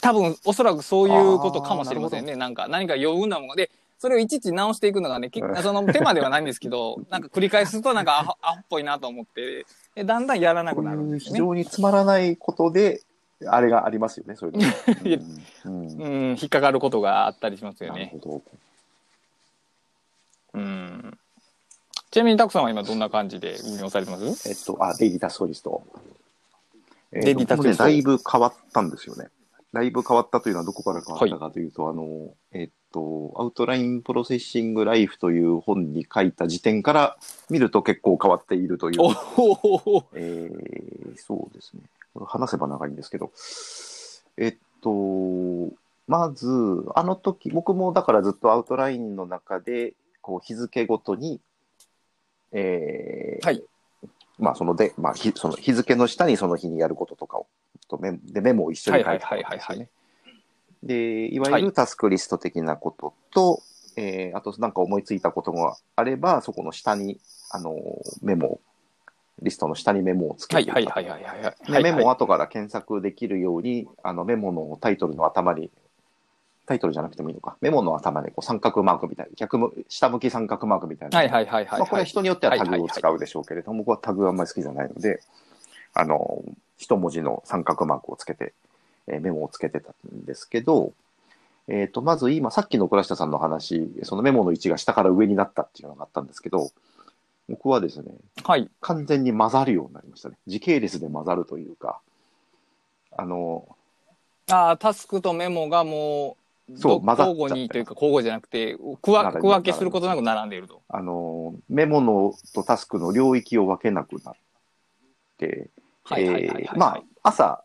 [0.01, 5.29] 多分おそらくそういうことかもしれませんねなんか何か余分なものでそれをいちいち直していくのがね、
[5.61, 11.37] その手間ではないんですけど、 なんか繰り返すとなんかアホアホっぽいなと思って、でだんだんやらなくなるんですね。
[11.37, 13.01] 常につまらないことで、
[13.45, 14.57] あれがありますよね、そ ういう
[15.65, 15.73] の。
[15.73, 18.15] うん引っかかることがあったりしますよね。
[20.53, 21.17] うん。
[22.09, 24.47] ちなみにたくさんは今どんな感じで運用されてます？
[24.47, 25.83] えっと、あ、デイタスクリスト。
[27.11, 29.27] えっとデイリータスクリスト僕もねだいぶ変わったんですよね。
[29.71, 37.17] だいぶ変わったというのはどこから変わったかというと、あの、えっと、アウトラインプロセッシングライフという本に書いた時点から
[37.51, 38.99] 見ると結構変わっているという。
[40.15, 41.81] えーそうですね。
[42.25, 43.31] 話せば長いんですけど。
[44.37, 45.71] えっと、
[46.07, 46.47] まず、
[46.95, 51.41] あの時、僕もだからずっとアウトラインの中で、こう日付ごとに、
[52.51, 53.63] えーはい
[54.39, 57.47] まあ、そので、まあ、ひその日付の下にその日にやることとかを、
[57.87, 59.81] とメでメモを一緒に書いてたんですよね。
[59.81, 59.89] はい
[61.39, 63.61] わゆるタスクリスト的なことと、
[63.97, 67.19] えーあとなんか思いついたことがあれば、そこの下に、
[67.51, 67.75] あの、
[68.21, 68.61] メモを、
[69.41, 71.71] リストの下にメモをつけていたはいはいはいはいはいはい。
[71.71, 75.69] でメモを後から検索できるように、あのメモのタイトルの頭に、
[76.69, 81.17] タイトルじゃなくてもいいのか、メモの頭にこう三角マークみたいな、逆む下向き三角マークみたいな。
[81.17, 81.79] はいはいはいはい。
[81.79, 85.19] まあ、これは人によってはタグをはいはいはい使うでしょうけれども、僕はタグはあんまり好きじゃないので、
[85.95, 86.43] あの、
[86.77, 88.53] 一文字の三角マークをつけて、
[89.07, 90.93] えーメモをつけてたんですけど、
[91.67, 96.69] えっ、と、まず今、さっきの倉下さんの話、そのメモの位置が下から上になったっていうのがあったんですけど、
[97.49, 98.11] 僕はですね、
[98.43, 98.69] はい。
[98.79, 100.37] 完全に混ざるようになりましたね。
[100.45, 101.99] 時系列で混ざるというか、
[103.17, 103.75] あの、
[104.51, 106.37] ああ、タスクとメモがも
[106.75, 110.81] そう混ざっちゃって交互にというか交互じゃなくて、区分区分けすることなく並んでいると。
[110.87, 114.35] あの、メモのとタスクの領域を分けなくなっ
[115.37, 115.69] て、
[116.75, 117.63] まあ、朝、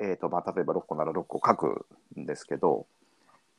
[0.00, 1.86] えっ、と、まあ、例えば6個なら6個書く
[2.18, 2.86] んですけど、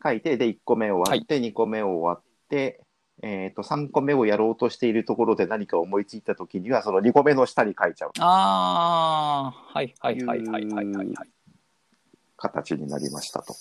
[0.03, 2.81] 書いて、で、1個目終わって、2個目終わって、
[3.21, 11.15] えっ、と、3個目をやろうとしているところで何か思いついたときには、その2個目の下に書いちゃうああ、はいはいはいはいはいはいはい。
[12.37, 13.53] 形になりましたと。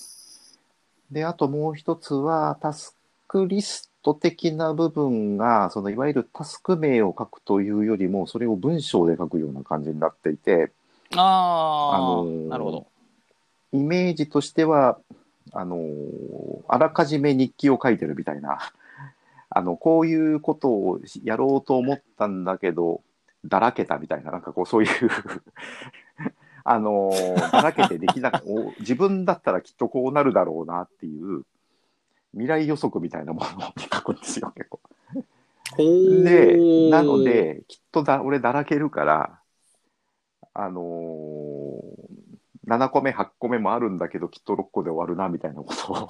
[1.10, 10.70] で、あともう一つは、タスクリスト的な部分が、そのいわゆるタスク名を書くというよりも、それを文章で書くような感じになっていて、
[11.16, 12.86] ああ、あのーなるほど。
[13.72, 14.98] イメージとしては、
[15.52, 18.58] あのーあらかじめ日記を書いてるみたいな、
[19.48, 23.00] あの、こういうことをやろうと思ったんだけど、
[23.46, 24.90] だらけたみたいな、なんかこう、そういう
[26.70, 31.44] あのーだらけてできなく、お自分だったらきっとこうなるだろうなっていう、
[32.32, 34.80] 未来予測みたいなものを書くんですよ、結構。
[35.78, 39.40] で、なの、で、きっとだ、俺だらけるから、
[40.52, 45.94] あのー、7個目、8個目もあるんだけど、きっと6個で終わるな、みたいなことを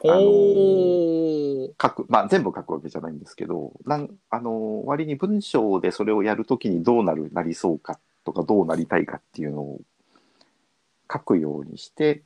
[0.00, 2.06] ほあのー書く。
[2.08, 9.80] まあ、全部書くわけじゃないんですけど、なんあのー割に文章でそれをやるときにどうなる、なりそうかとか、どうなりたいかっていうのを
[11.12, 12.22] 書くようにして、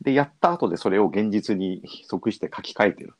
[0.00, 3.14] で、やった後でそれを現実に即して書き換えてる。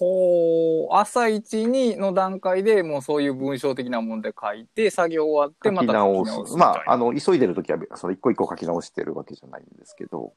[0.00, 6.32] ほう、朝一にの段階でもうそういう文章的なもので書いて、作業終わって書きまた直す。
[6.32, 6.74] 書き直すみたいな。
[6.74, 10.32] まあ、あの、急いでるときは、その一個一個書き直してるわけじゃないんですけど、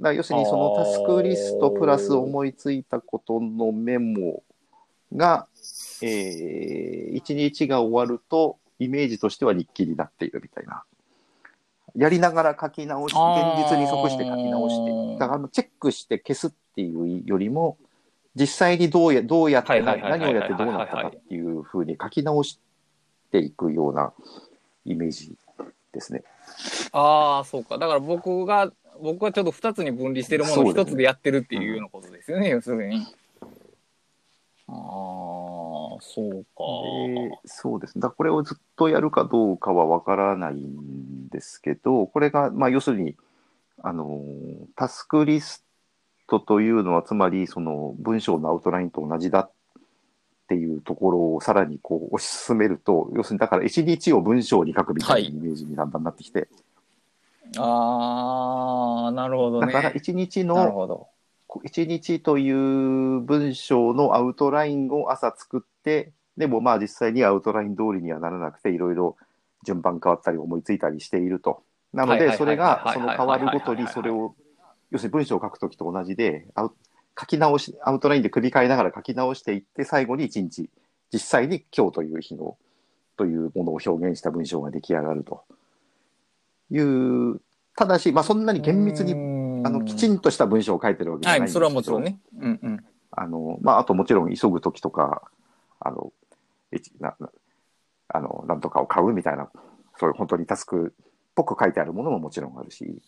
[0.00, 4.42] だ要するにそのタスクリストプラス思いついたことのメモ
[5.14, 5.46] が、
[6.02, 10.84] えー、一日が終わると、イメージとしては日記になっているみたいな。
[11.94, 17.78] やりながら書き直し、現実に即して書き直して、だからチェックして消すっていうよりも、
[18.34, 22.60] 実際にどうやどうやって何をやってどうなったかっていうふうに書き直し
[23.32, 24.12] ていくような
[24.84, 25.34] イメージ
[25.92, 26.22] ですね。
[26.92, 27.78] ああ、そうか。
[27.78, 33.06] だから僕が、僕はちょっと二つに分離してるものをそうですね一つでやってるっていうようなことですよね、要するに。
[34.68, 34.74] ああ、
[36.00, 36.64] そうでか。
[37.44, 38.02] そうですね。
[38.02, 43.16] だこれをずっとやるかどうかはわからないんですけど、これが、まあ、要するに、
[43.82, 44.22] あの、
[44.74, 45.64] タスクリス
[46.28, 49.50] トというのは、つまり、その文章のアウトラインと同じだっ
[50.48, 56.48] ていうところをさらにこう推し進めると、要するに、だから一日を文章に書くみたいなイメージにだんだんなってきて、
[57.56, 59.72] ああ、なるほどね。
[59.72, 61.08] だから一日なるの、
[61.48, 61.64] ほど。
[61.64, 69.16] 一日という文章のアウトラインを朝作って、でもまあ実際にアウトライン通りにはならなくて、いろいろ
[69.64, 71.62] 順番変わったり思いついたりしていると。
[71.92, 74.34] なので、それがはいその変わるごとにそれを、
[74.90, 76.46] 要するに文章を書くときと同じで、
[77.18, 80.68] 書き直し、アウトラインで繰り返しながら書き直していって、最後に一日、
[81.12, 82.58] 実際に今日という日の、
[83.16, 85.44] というものを表現した文章が出来上がると
[86.70, 87.40] いう、
[87.74, 89.14] ただし、まあそんなに厳密に
[89.66, 92.18] あのきちんんとした文章を書いてるわけじゃないんはい、ですけど、それはもちろんね。
[92.38, 92.84] うんうん。
[93.10, 95.22] あの、まあ、あともちろん急ぐときとか、
[95.80, 96.12] あの、
[96.72, 97.30] えちなな
[98.08, 99.50] あの、なんとかを買うみたいな、
[99.98, 103.02] そういう本当にタスクっぽく書いてあるものももちろんあるし。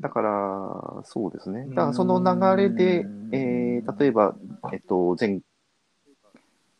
[0.00, 1.66] だから、そうですね。
[1.68, 2.22] だからその
[2.56, 4.34] 流れでえー例えば、
[4.72, 5.40] えっと、前、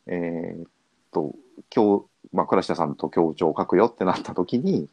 [0.07, 0.67] えーっ
[1.13, 1.35] と、
[1.75, 4.89] 今日、まあ、倉下さんと協調を書くよってなったときに、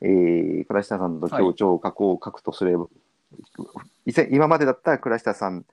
[0.00, 2.86] えー、倉下さんと協調を書こう、書くとすれば、
[4.04, 5.64] 以前今までだったら倉下さん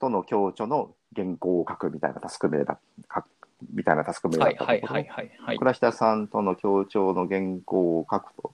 [0.00, 2.78] との共著の原稿を書くみたいなタスク名だ
[3.14, 3.26] 書く
[3.72, 5.58] みたいなタスク名だったところはいはいはいはい。
[5.58, 8.52] 倉下さんとの協調の原稿を書くと、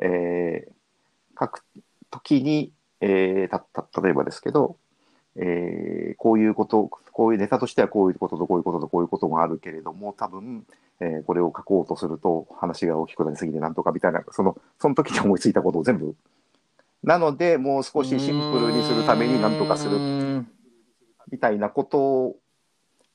[0.00, 0.72] えー
[1.36, 1.64] 書く
[2.12, 4.76] ときに、えーたた例えばですけど、
[5.36, 10.66] えーこういうこと、こういうネタとしてはこういうこととこういうこととこういうことがあるけれども、多分、
[11.00, 16.14] えーこれを書こうとすると話が大きくなりすぎてなんとかみたいな、その、その時に思いついたことを全部。
[17.02, 20.46] なので、もう少しシンプルにするためになんとかするる。
[21.30, 22.36] みたいなことを、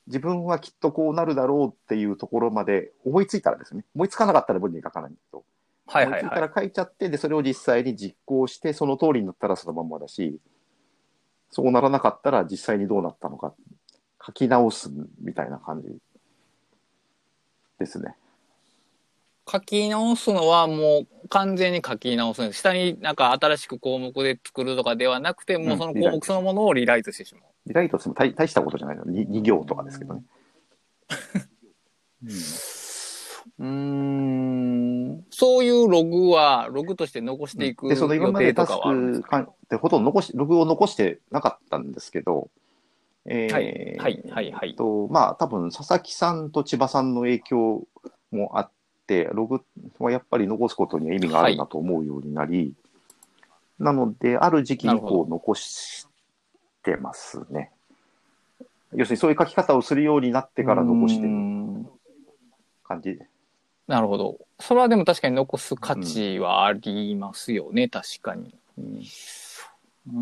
[0.06, 5.44] 自分はきっとこうなるだろうっていうところまで思いついたらですね、思いつかなかったら文に書かないんだけど、
[5.86, 6.20] はいはいはい。
[6.20, 10.38] 思いついたら書いちゃって、で、それを実際に実行して、その通りになったらそのまんまだし、
[11.50, 13.54] そうならなかったら実際にどうなったのか、
[14.24, 15.88] 書き直すみたいな感じ
[17.78, 18.14] ですね。
[19.50, 22.52] 書き直すのはもう完全に書き直す。
[22.52, 27.44] 下になんか新しく項目で作るとかではなくて、もうその項目そのものをリライトしてしまう。
[27.66, 29.04] リライトしても大大したことじゃないの。
[29.04, 30.22] 2, 2行とかですけどね。
[32.22, 35.24] うんうーん。
[35.30, 39.28] そういうログは、ログとして残していくで、その今予までタス定とかはあるんですか？
[39.28, 42.48] クかんでほとんど残し、ログを残してなかったんですけど、
[43.26, 43.64] えーはい。
[43.98, 44.22] はい。
[44.30, 44.52] はい。
[44.52, 44.74] はい。
[44.74, 47.86] と、まあ、多分佐々木さんと千葉さんの影響
[48.30, 48.70] もあっ
[49.06, 49.62] て、ログ
[49.98, 52.72] はやっぱり残すことには意味があるなと思うようになり、
[53.78, 56.06] なので、ある時期以降残し
[56.82, 57.72] てますね。
[58.94, 61.90] 要するにそういう書き方をするようになってから残してるん。
[62.84, 63.18] 感じ。
[63.90, 64.38] なるほど。
[64.60, 68.54] それはでも確かに残す価値はありますよね、確かに。
[68.78, 69.02] うん
[70.06, 70.18] うー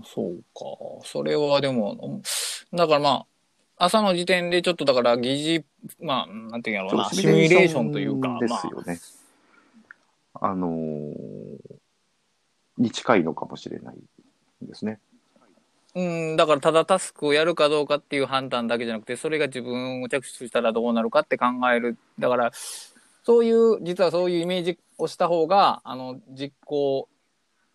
[0.00, 0.64] ん、そうか。
[1.04, 2.20] それはでも、
[2.72, 3.26] だからま
[3.76, 5.64] あ、朝の時点でちょっとだから疑
[6.00, 9.00] 似、まあ、なんていうんやろうな、シミュレーションというか、でますあ、よね。
[10.34, 11.78] あのー
[12.76, 13.96] に近いのかもしれない
[14.62, 15.00] ですね。
[15.98, 21.98] うん、だからただタスクをやるかどうかっていう判断だけじゃなくて、それが自分を着手したらどうなるかって考える。
[22.20, 22.52] だから、
[23.24, 27.08] そういう、実はそういうイメージをした方が、あの、実行、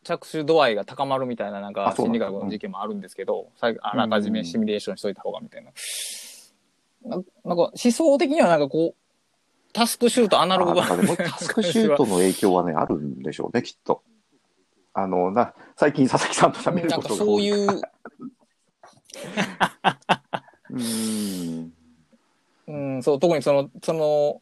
[0.06, 5.72] 着手度合いが高まるみたいな、なんあか心理学の事件もあるんですけど、さあらかじめシミュレーションしといた方がみたいな。
[7.04, 14.02] ななんか思想的にはなんかこう、タスクシュートアナログ版タスクシュートの影響はね、あるんでしょうね、きっと。
[14.94, 17.18] あの、な、最近佐々木さんと喋ることが多い。
[17.18, 17.82] そういう、
[20.70, 21.74] うーん。
[22.68, 24.42] うん、そう、特にその、その、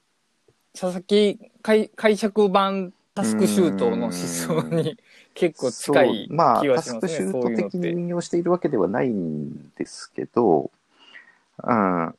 [0.74, 4.98] 佐々木解解釈版タスクシュートの思想に
[5.34, 6.28] 結構近い
[6.62, 7.78] 気はタしますね、スクシューそういうのって。
[7.78, 10.72] ト的に運用しているわけではないんですけど、
[11.64, 12.16] うん、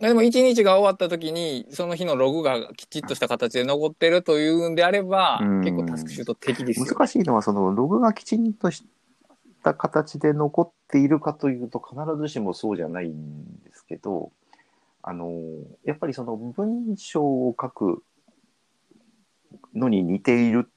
[0.00, 6.86] でも一日が終わった時に、その日のログがきちっとした形で残ってるというんであれば、うん結構タスクシュート的ですよ。
[6.86, 8.82] 難しいのは、そのログがきちんとし
[9.62, 14.32] た形で残っているかというと、必ずしもそうじゃないんですけど、
[15.02, 15.34] あの、
[15.84, 18.02] やっぱりその文章を書く
[19.74, 20.70] のに似ている。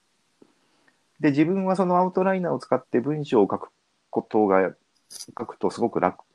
[1.21, 3.69] で、自分はそのアウトライナーを使って文章を書く
[4.09, 4.73] ことが、
[5.09, 6.25] 書くとすごく楽、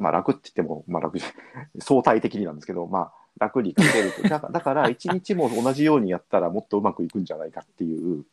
[0.00, 1.18] まあ楽って言っても、まあ楽
[1.78, 4.28] 相対的になんですけど、まあ楽に書けると。
[4.28, 8.24] だだから、一日も同じようにやったらもっとうまくいくんじゃないかっていう、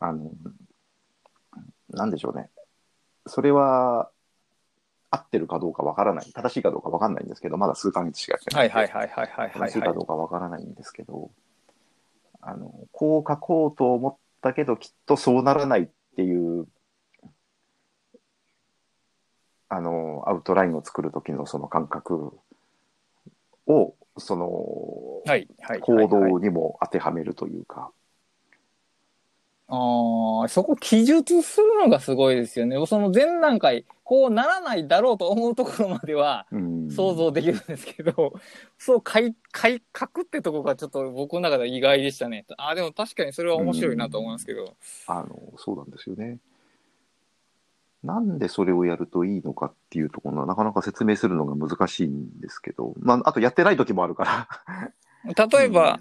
[0.00, 0.30] あの、
[1.90, 2.50] なんでしょうね。
[3.26, 4.10] それは、
[5.10, 6.32] 合ってるかどうかわからない。
[6.32, 9.70] 正しいかどうかわかんないんですけど、まだ数ヶ月しかやってないはいはいはいはいはい。
[9.70, 11.30] 正しいかどうかわからないんですけど、
[12.40, 16.66] あの、こう書こうと思ったけど、きっとそうならないっていう、
[19.68, 22.38] あの、アウトラインを作る時のその感覚
[23.66, 25.48] を、その、はい。
[25.60, 25.80] はい。
[25.80, 27.90] 行動にも当てはめるというか。
[29.70, 32.76] ああ、そこ記述するのがすごいですよね。
[32.86, 38.32] その前段階、こうならないだろうと思うところまではうん想像できるんですけど、
[38.78, 42.46] そう書い、書い、書くってとこがちょっと僕の中では意外でしたね。
[42.56, 44.74] ああ、でも確かにそれは面白いなと思いますけど。
[45.06, 46.38] あの、そうなんですよね。
[48.04, 54.48] なんでそれをやるといいのかっていうところはなかなか説明するのが難しいんですけど、まあ、あとやってない時もあるから。
[55.50, 55.98] 例えば、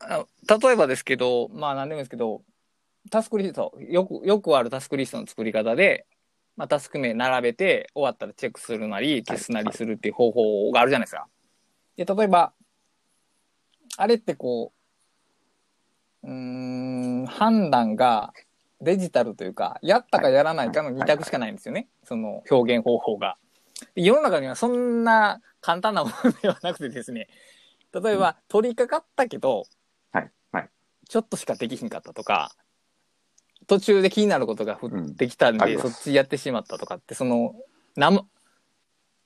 [0.00, 0.24] あ
[0.60, 2.42] 例えばですけど、まあ何でもいいですけど、
[3.10, 6.06] タスクリスト、よく、よくあるタスクリストの作り方で、
[6.56, 11.28] まあタスク名並べて、終わったらチェックするなり、消すなりするっていう方法があるじゃないですか。
[11.96, 12.52] で、例えば、
[13.98, 14.72] あれってこ
[16.22, 18.32] う、うーん、判断が
[18.80, 21.88] デジタルというか、やったかやらないかの2択しかないんですよね。
[22.04, 23.36] その表現方法が。
[23.94, 27.28] で世の中にはそんな簡単なものではなくてですね、
[27.92, 29.64] 例えば、取り掛かったけど、
[30.12, 30.30] はい。
[30.52, 30.68] はい。
[31.08, 32.52] ちょっとしかできひんかったとか、
[33.66, 37.54] 途中で気になることが降ってきたんで、うんそっちやってしまったとかって、その、
[37.96, 38.24] なま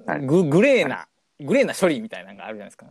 [0.07, 1.07] はいググレーな、
[1.41, 2.87] グレーな処理みたいなのがあるじゃないですか。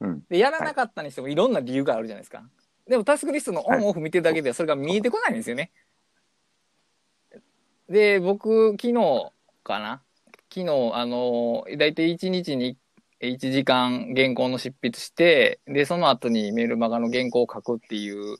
[0.00, 0.22] うん。
[0.28, 2.42] で、やらなかったにしてもいろんな理由があるじゃないですか。
[2.88, 5.70] でもタスクリストのオンオフ見てるだけではそれが見えてこないんですよね。
[7.90, 9.32] で、僕、昨日
[9.64, 10.00] かな？
[10.48, 12.76] 昨日、あの、だいたい1日に
[13.20, 18.36] 1時間原稿の執筆して、で、その後にメールマガの原稿を書くっていう、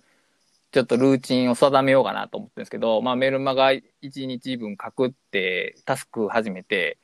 [0.71, 6.99] ちょっとルーチンを定めようかなと思ってるんですけど、まあメールマガ1日分書くってタスク始めて、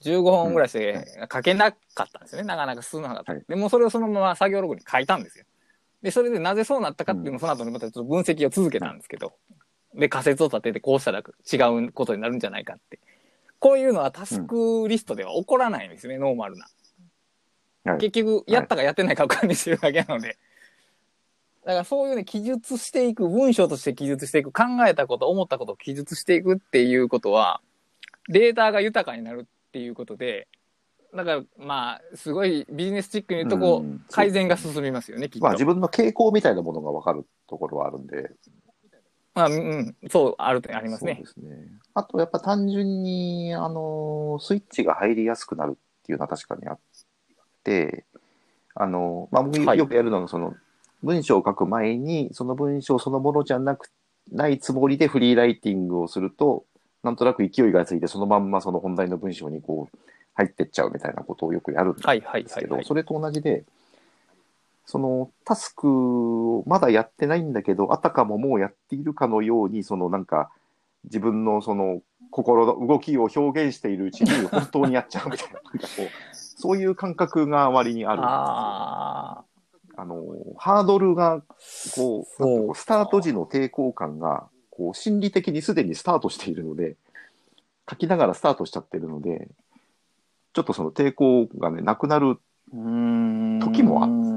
[0.00, 2.48] 15本ぐらいして書けなかったんですよね。
[2.48, 3.32] なかなか進まなかった。
[3.34, 5.44] はいでもそれをそのまま作業ログに書いたんですよ。
[6.02, 9.34] で、それでなぜそうなったかっていうのをその後にまたちょっと分析を続けたんですけど、
[9.94, 13.00] で、仮説を立ててこうしたら違うことになるんじゃないかって。
[13.58, 16.64] こういうのはタスクリストでは起こらないんですね、ノーマルな。
[16.64, 20.36] はい結局、やったかやってないかを管理してるだけなので。
[21.64, 27.62] だからそういうね、記述していく、文章として記述していく、考えたこと、思ったことを記述していくっていうことは、
[28.28, 30.48] データが豊かになるっていうことで、
[31.14, 35.44] だからまあ、すごいビジネスチックに言うとこう、うん改善が進みますよね、きっと。
[35.44, 38.30] まあ自分の傾向みたいなものが分かるところはあるんで。
[39.34, 41.24] まあ、うん、そう、あるとありますねそう。
[41.24, 41.68] ですね。
[41.94, 46.78] あとやっぱ単純に、あの、スイッチが入りやすくなるっていうのは確かにあっ
[47.62, 48.04] て、
[48.74, 50.54] あの、まあ僕はいよくやるのが、その、
[51.02, 53.90] 文章を書く前に、その文章そのものじゃなく、
[54.32, 56.64] ないつもりでフリーライティングをすると、
[57.02, 59.98] なんとなく勢いがついて、そのまんまその本題の文章にこう、
[60.34, 62.02] 入ってっちゃうみたいなことをよくやるんで
[62.48, 62.82] すけど。
[62.82, 63.64] それと同じで、
[64.90, 70.50] そのタスクをまだやってないんだけど、あたかももうやっているかのように、そのなんか
[71.04, 78.22] 自分のその心の動きを表現しているうちに本当にやっちゃうみたいな、なんかこうそういう感覚が割にある。
[79.96, 80.24] あの、
[80.56, 81.42] ハードルが、
[81.94, 82.26] こ
[82.72, 86.96] う、スタート時の抵抗感が、こう、心理的にすでにスタートしているので、
[87.88, 89.48] 書きながらスタートしちゃってるので、
[90.54, 92.40] ちょっとその抵抗がね、なくなる。
[92.72, 94.29] 時もあるん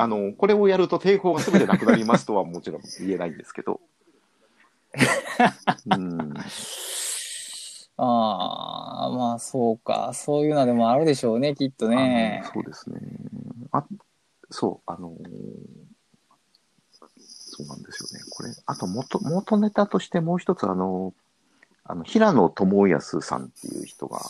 [0.00, 3.80] あの、これをやると抵抗が全てなくなりますとはもちろん言えないんですけど。
[5.86, 6.34] うん、
[7.96, 10.12] ああ、まあそうか。
[10.14, 13.00] そういうのでもあるでしょうね、きっとねそうですね。
[13.72, 13.84] あ、
[14.50, 15.18] そう、あのー
[17.58, 18.24] そうなんですよね。
[18.30, 21.12] これ、あと元、元ネタとしてもう一つ、あの、
[21.82, 24.20] あの、平野智康さんっていう人が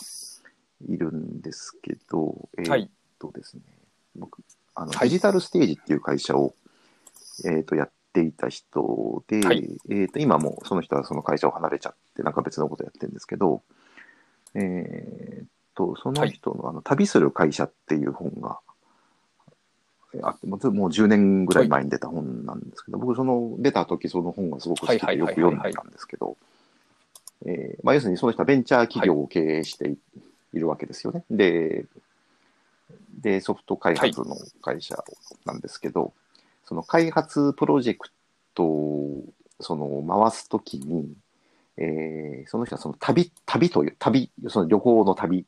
[0.87, 2.89] いるんですけど、えーっはい。
[3.19, 3.61] とですね、
[4.15, 4.41] 僕、
[4.79, 5.09] あの、はい。
[5.09, 6.53] デジタルステージっていう会社を、
[7.45, 9.77] えーっと、やっていた人で、はい。
[9.89, 13.61] えーっと、今もうその人はその会社を離れちゃって、なんか別のことやってるんですけど、
[14.55, 18.59] えーっと、その人の、あの、旅する会社っていう本が、
[20.23, 26.35] あってもうずもう10年ぐらい前に出た本なんですけど、僕その出た時その本がすごく好きでよく読んでたんですけど、
[27.45, 29.87] 要するにその人はベンチャー企業を経営して
[30.53, 31.23] い,、るわけですよね。
[31.29, 31.85] で、
[33.21, 34.95] で、ソフト開発の会社
[35.45, 36.13] なんですけど、
[36.65, 38.09] その開発プロジェク
[38.53, 39.23] トを
[39.59, 41.13] その回すときに、
[41.77, 45.45] えーその人はその旅、旅という、旅、その旅行の旅、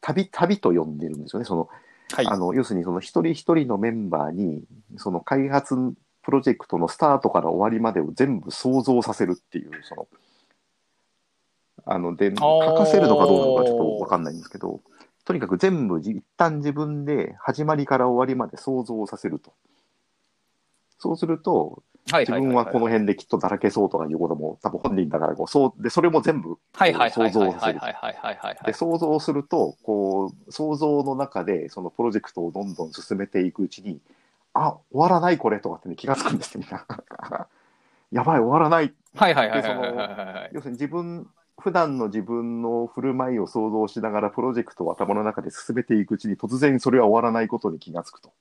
[0.00, 1.46] 旅、旅と呼んでるんですよね。
[1.46, 1.68] その
[2.12, 2.26] はい。
[2.26, 4.64] あの、要するにその一人一人のメンバーに、
[4.96, 5.76] その開発
[6.22, 10.08] プロジェクトのスタートから終わりまでを全部想像させるっていう、その、
[11.86, 14.80] あの、で、書かせるのかどうなのかちょっとわかんないんですけど、
[15.24, 19.52] とにかく全部じ一旦自分で始まりから終わりまで想像させると。
[20.98, 27.80] そうすると、はい自分はこの辺できっとだらけそうとかいうことも多分本人だからこう、そう、で、それも全部はいはいはい想はい像させる。
[28.66, 34.00] で、想像すると、こう、想像の中でそのプロジェクトをどんどん進めていくうちに、
[34.52, 36.86] あ、終わらないこれとかってね、気がつくんですよ、みんな。
[38.12, 38.92] やばい、終わらない。
[39.14, 41.26] はいはいはいはいはいはいはい要するに自分、
[41.58, 48.32] 普段の自分の振る舞いを想像しながらプロジェクトを頭の中で進めていくうちに突然それは終わらないことに気がつくと。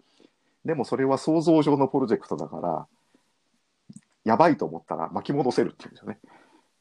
[0.65, 2.87] でもそれは想像上のプロジェクトだから、
[4.23, 6.19] やばいと思ったら巻き戻せるっていうんですよね。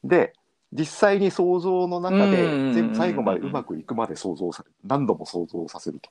[0.03, 0.33] で、
[0.71, 4.75] 実際に想像の中で全部最後までうまくいくまで想像される。
[4.85, 6.09] 何度も想像させると。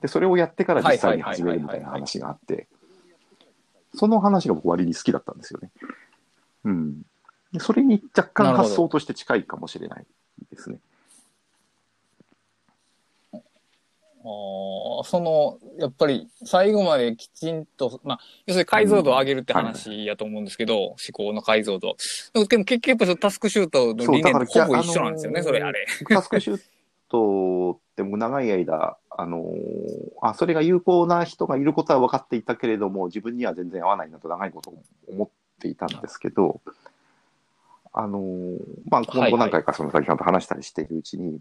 [0.00, 2.68] で、それをやってから実際に始めるみたいな話があって、
[3.94, 5.70] その話が僕割に好きだったんですよね。
[6.64, 7.02] うん。
[7.52, 10.06] でそれに若干発想として近いかもしれない
[10.50, 10.78] ですね。
[14.22, 21.96] あーその、やっぱり最後まできちんと、まあ、要するに解像度を上げるって話やと思うんですけど、思考の解像度。
[22.34, 25.86] でも結局やっぱそのタスクシュートの理念とほぼ一緒なんですよね、あのーそれあれ。
[26.06, 26.62] タスクシュー
[27.08, 29.46] トってもう長い間、あのー
[30.20, 34.74] あ、それが有効な人がいることは分かっていたけれども、自分には全然合わないなと長いこと
[35.08, 35.28] 思っ
[35.60, 36.60] ていたんですけど、
[37.92, 41.40] あのーまあ、今後何回かその先ほど話したりしているうちに、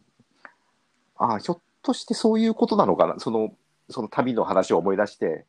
[1.17, 3.53] ああ、ひょっとしてそういうことなのかな、その、
[3.89, 5.45] その旅の話を思い出して、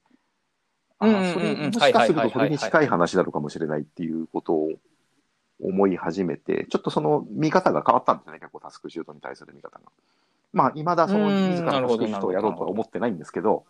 [0.98, 2.28] ああ、それ、うんもしかするはいはいはいはい。
[2.28, 4.72] とそれに近い話なのかもしれないっていうことを
[5.62, 9.84] 思い始めて、ちょっとその見方が変わったんですよね、結構タスクシュートに対する見方が。
[10.53, 13.64] まあ、未だそのうん自らタスクシュートをやろうとは思ってないんですけど、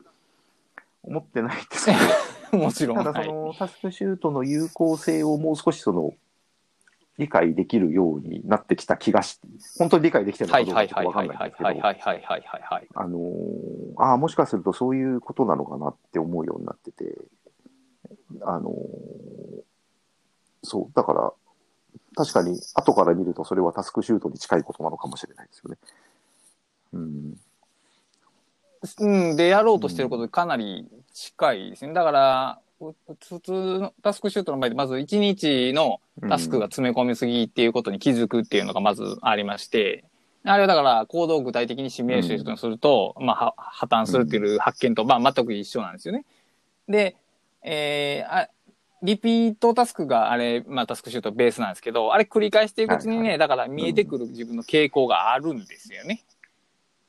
[1.02, 1.92] 思ってないんですけ
[2.56, 2.96] ど、 もちろん。
[2.96, 3.24] ただはい。
[3.26, 6.12] そのタスクシュートの有効性をもう少しその
[7.18, 9.48] 理解できるようになってきた気がして、
[9.78, 12.88] 本当に理解できてるのはいかどうはいはいはかちょっとわかんないんですけど、はいはいはいはいはい。
[12.94, 13.22] あのー
[13.98, 17.16] ああ、もしかするとそういうことなのかなって思うようになってて、
[18.42, 18.74] あのー
[20.62, 21.32] そう、だから、
[22.16, 25.78] 確かに後から見るとそれはタスクシュートに近いことなのかもしれないですよね。
[26.92, 27.34] うん。
[28.98, 31.92] うん、でやろうとしてることかなり近いですね。
[31.92, 40.04] だから、う普通のタスクシュートの場合で、まず1日のタスクが詰め込みすぎっていうことに気づくっていうのがまずありまして、
[40.44, 46.24] あれはだから行動を具体的にシミュレーションすると、まあは破綻するっていう発見と、まあ全く一緒なんですよね。
[46.88, 47.16] で、
[47.62, 48.48] えーあ
[49.02, 56.22] リピートタスクがあれ、まあタスクシュートベースなんですけど、あれ繰り返していくうちにね、はいはだから見えてくる自分の傾向があるんですよね。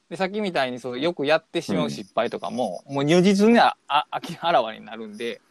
[0.10, 5.42] で、さっきみたいにそうよくやってしまう失敗とかも、もう如実にああ明あらわになるんで、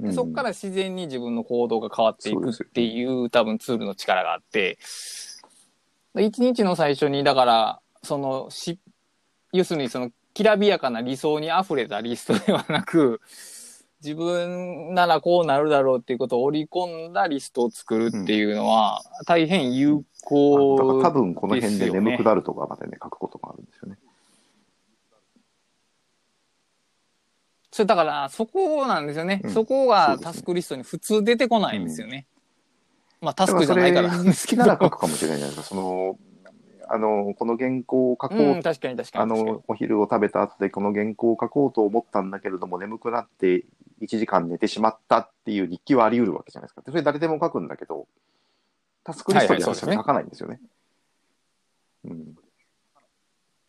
[0.00, 4.78] でそこから自然に自分の行動が変わっていくっていう多分ツールの力があって、
[6.16, 8.78] 一日の最初に、だから、そのし、
[9.52, 13.20] 要するにその、きらびやかな理想に溢れたリストではなく、
[14.02, 23.98] 自分ならこうなるだろうっていうことを織り込んだリストを作るっていうのは、大変有だから効多分この辺で眠くなるとかまでね、書くことがあるんですよね。
[27.78, 29.40] それだから、そこなんですよね。
[29.44, 32.26] うんそこがタスクリストに普通出てこないんですよね。
[33.20, 34.62] まあ、タスクじゃないからなんですけど。
[34.62, 36.18] 好きなら書くかもしれないですその、
[36.88, 39.52] あの、この原稿を書こううん、確かに確かあに確かに。
[39.52, 43.64] の、お昼を食べた後でこの原稿を書こうと思ったんだけれども、眠くなって
[44.02, 46.80] 1時間寝てしまったっていう日記はあり得るわけじゃないですか。
[46.80, 48.08] でそれ誰でも書くんだけど、
[49.04, 50.60] タスクリストには書かないんですよね。
[52.06, 52.34] うん。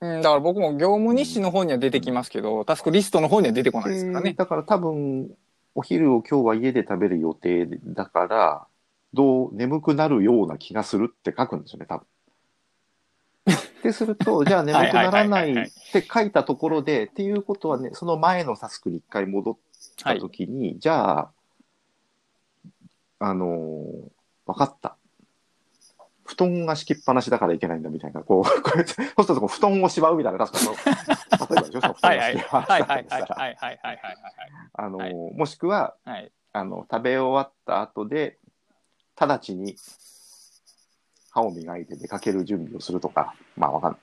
[0.01, 4.31] うん、だから僕も業務日誌の方には出てきますけど、タスクリストの方には出てこないですからね。
[4.31, 5.29] でだから多分、
[5.75, 8.67] お昼を今日は家で食べる予定だから、
[9.13, 12.05] どう眠くなるような気がするって書くんですよね、多分。
[13.79, 15.55] ってすると、じゃあ眠くならないっ
[15.91, 19.57] て書いたところで、っていうことはね、その前のタスクに一回戻っ
[19.97, 20.19] たはい。
[20.19, 21.31] 時に、じゃあ、
[23.19, 24.19] あのー
[24.49, 24.98] わかった。
[26.29, 32.35] 布団が敷きっぱなしだからいけないんだみたいな、こう、 これ、そうすると布団をしまうみたいな、確かその、例えばでしょ、布団はいはい。
[32.35, 34.17] が敷きっぱなしはいだったはいはいりしたら、はいはいはいはい
[34.73, 34.99] あの
[35.33, 36.13] もしくは、はい。
[36.13, 36.31] はい。
[36.53, 38.37] あの、食べ終わった後で、
[39.15, 39.75] 直ちに
[41.31, 44.01] 歯を磨いて出かける準備をするとか、まあわかんない。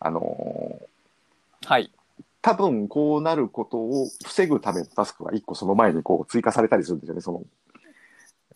[0.00, 1.92] あのーはい。
[2.40, 7.42] 多分こうなることを防ぐためのタスクが一個その前にこう追加されたりするんですよね、その、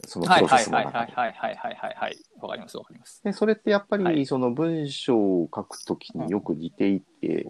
[0.06, 0.98] そのプロセスの中で。
[0.98, 2.16] はいはいはいはいはいはい。
[2.40, 3.22] わかりますわかります。
[3.24, 7.46] で、それってやっぱりその文章を書くときによく似ていて、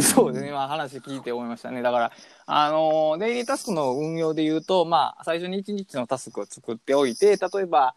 [0.00, 0.50] そうですね。
[0.50, 1.80] 今話聞いて思いましたね。
[1.80, 2.12] だから、
[2.46, 7.94] あの、デイリータスクの運用で言うと、まあ、最初に1日のタスクを作っておいて、例えば、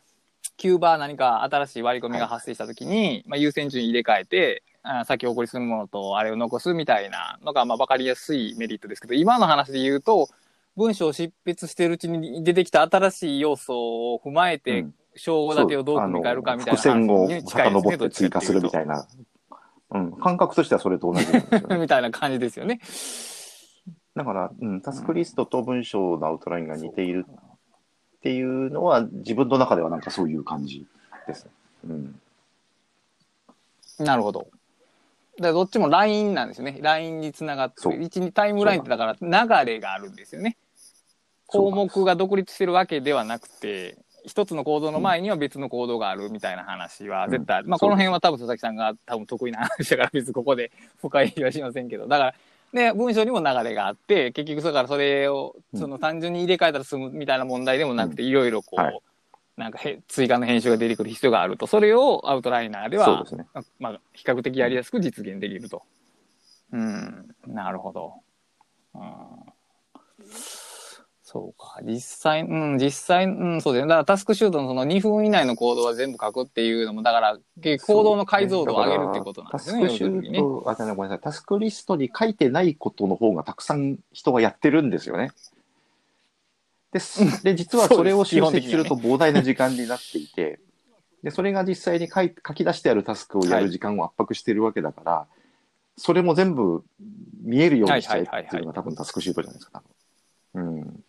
[0.57, 10.29] キューバ何か新しい割り込みが発生したときに、まあ、優先順位入れ替えて、あ先送りするものとあれを残すみたいなのが、まあ、わかりやすいメリットですけど、今の話で言うと、
[10.77, 19.07] 文章を執筆してるうちに出てきた新しい要素を踏まえて、うん章立てをどう組み替えるかみたいな伏線を遡って追加するみたいな。
[19.89, 21.45] うん、感覚としてはそれと同じね。
[21.79, 22.79] みたいな感じですよね。
[24.15, 30.85] だから、うん、タスクリストと文章のアウトラインが似ているっていうのは、自分の中ではなんかそういう感じ
[31.25, 31.51] ですね。
[31.89, 32.21] うん。
[33.99, 34.47] なるほど。
[35.37, 36.79] でどっちも LINE なんですよね。
[36.81, 37.95] LINE につながって。
[37.95, 40.57] 一にタイムラインってだから流れがあるんですよね。
[41.47, 47.67] 項目が独立してるわけではなくて、一つの行動の前には別の行動があるみたいな話は絶対ある。
[47.67, 50.71] まあこの辺は多分佐々木さんが多分得意な話だから別にここで
[51.01, 52.07] 深いはしませんけど。
[52.07, 52.35] だから、
[52.73, 58.99] で、文章にも流れがあって、結局だからそれを、うんその単純に入れ替えたら済むみたいな問題でもなくて、いろいろこう、はい
[59.57, 61.65] なんかへ追加の編集が出てくる必要があると。
[61.65, 63.47] それをアウトライナーではね。
[63.79, 65.81] まあ、比較的やりやすく実現できると。
[66.71, 68.13] うん、なるほど。
[68.93, 69.01] うん、
[71.29, 71.81] そうか。
[71.83, 73.89] 実際、うん、実際、うん、そうだよね。
[73.89, 79.81] だからタスクシュートのその2分以内のコードは全部書くっていうのも、だから、行動の解像度を上げるってことなんですね。
[79.81, 81.19] タスクシュート、あ、ごめんなさい。
[81.21, 85.31] タスクリストに書いてないことの方がたくさん人がやってるんですよね。
[86.93, 90.61] ですで、実はそれを集積すると膨大な時間になっていて、
[91.23, 95.27] で、それが実際に書い書き出してあるタスクをやる時間を圧迫しているわけだから、
[95.97, 96.85] それも全部
[97.41, 99.83] 見えるようにしちゃえっていうのが多分タスクシュートじゃないですか、
[100.53, 100.77] 多分。
[100.77, 101.03] うん。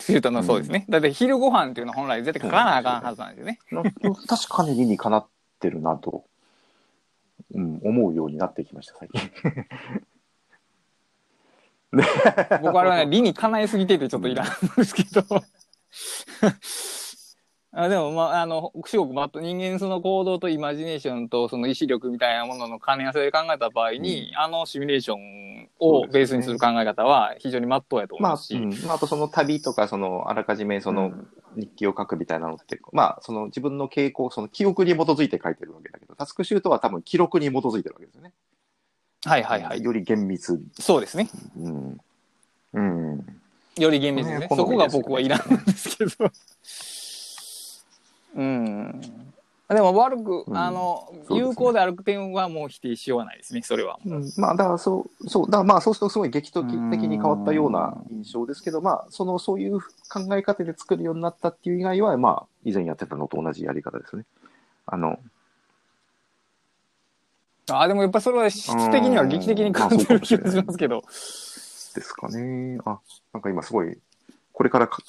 [0.00, 0.86] シュートのそうですね。
[0.88, 3.58] だって昼ご飯っていうのは本来絶対書かなあかんはずなんですよね。
[3.70, 3.82] な
[4.26, 5.26] 確かに理にかなっ
[5.60, 6.24] てるなと、
[7.54, 9.30] うん、思うようになってきました、最近。
[12.62, 15.22] 僕はあれはね、理にかなえすぎててちょっといらんんですけど。
[17.72, 28.56] あでも、まあ、あの、すごくまっと人間その行動とイマジネーションとその意志力みたいなものの兼ね合わせで考えた場合に、あのシミュレーションをベースにする考え方は非常にまっとうやと思まあ、うし。
[28.56, 31.12] うんまあ、あとその旅とか、その、あらかじめその
[31.54, 38.32] 日記を書くみたいなのって、まあ、その自分の傾向、その記憶に基づいて書いてるわけだけど、タスクシュートは多分記録に基づいてるわけですよね。
[39.24, 39.82] はいはいはい。
[39.82, 40.64] より厳密に。
[40.80, 41.30] そうですね。
[41.56, 42.00] うん。
[42.72, 43.40] うん。
[43.78, 44.48] より厳密ですね。
[44.48, 46.32] このそこが僕はいらんんですけど。
[48.34, 49.00] うん。
[49.68, 54.00] でも悪く、うんあの、そうですね有効である点はもう否定しようがないですね、それは。
[54.04, 56.74] うんまあ、だからそう、そう、だからまあ、そうするとすごい劇的的
[57.08, 64.24] に変わったような印象ですけど、まあ、その、そういう考え方で作るようになったっていう以外は、まあ、以前やってたのと同じやり方ですね。
[64.86, 65.20] あの、
[67.70, 71.02] あでもやっぱりそれは質的には劇的に変わってる気がしますけど。
[71.02, 72.78] ですかね。
[72.84, 72.98] あ、
[73.32, 73.96] なんか今すごい、
[74.52, 75.00] これからか、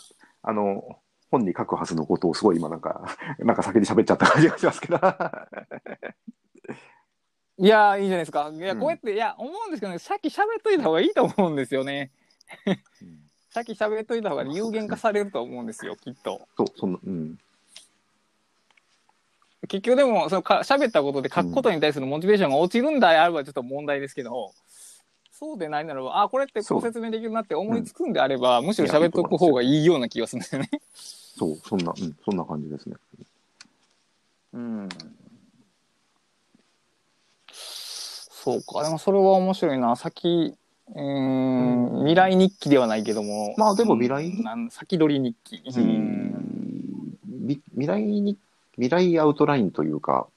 [0.43, 0.99] あの、
[1.31, 4.99] 本に書くはずのことをすごい今なんか、 なんか先に喋っちゃった感じがしますけど。
[7.57, 8.51] いやいいじゃないですか。
[8.53, 12.11] いや、うんこうやって、いや、思うんですけどね、さっき喋っといた方がいいと思うんですよね。
[13.49, 16.47] さっき喋っといた方が有限化されると思うんですよ、きっと。
[16.57, 17.37] そう、そんな、うん。
[19.67, 24.53] 結局でも、そのか喋ったことで書くことに対するモチベーションが落ちるんであればちょっと問題ですけど、
[25.31, 30.69] そうでないならば、あ、これってこう説明できるなって思いつくんであれば、むしろ喋っとく方がいいような気がするんですよね。
[31.37, 32.95] そう、そんな、うん、そんな感じですね。
[34.53, 34.89] うん。
[37.53, 39.95] そうか、でもそれは面白いな。
[39.95, 40.55] 先、
[40.87, 43.55] うーん、未来日記ではないけども。
[43.57, 45.57] まあでも未来なん先取り日記。
[45.57, 45.79] う。
[45.79, 48.37] うんんみ未来に、
[48.75, 50.27] 未来アウトラインというか、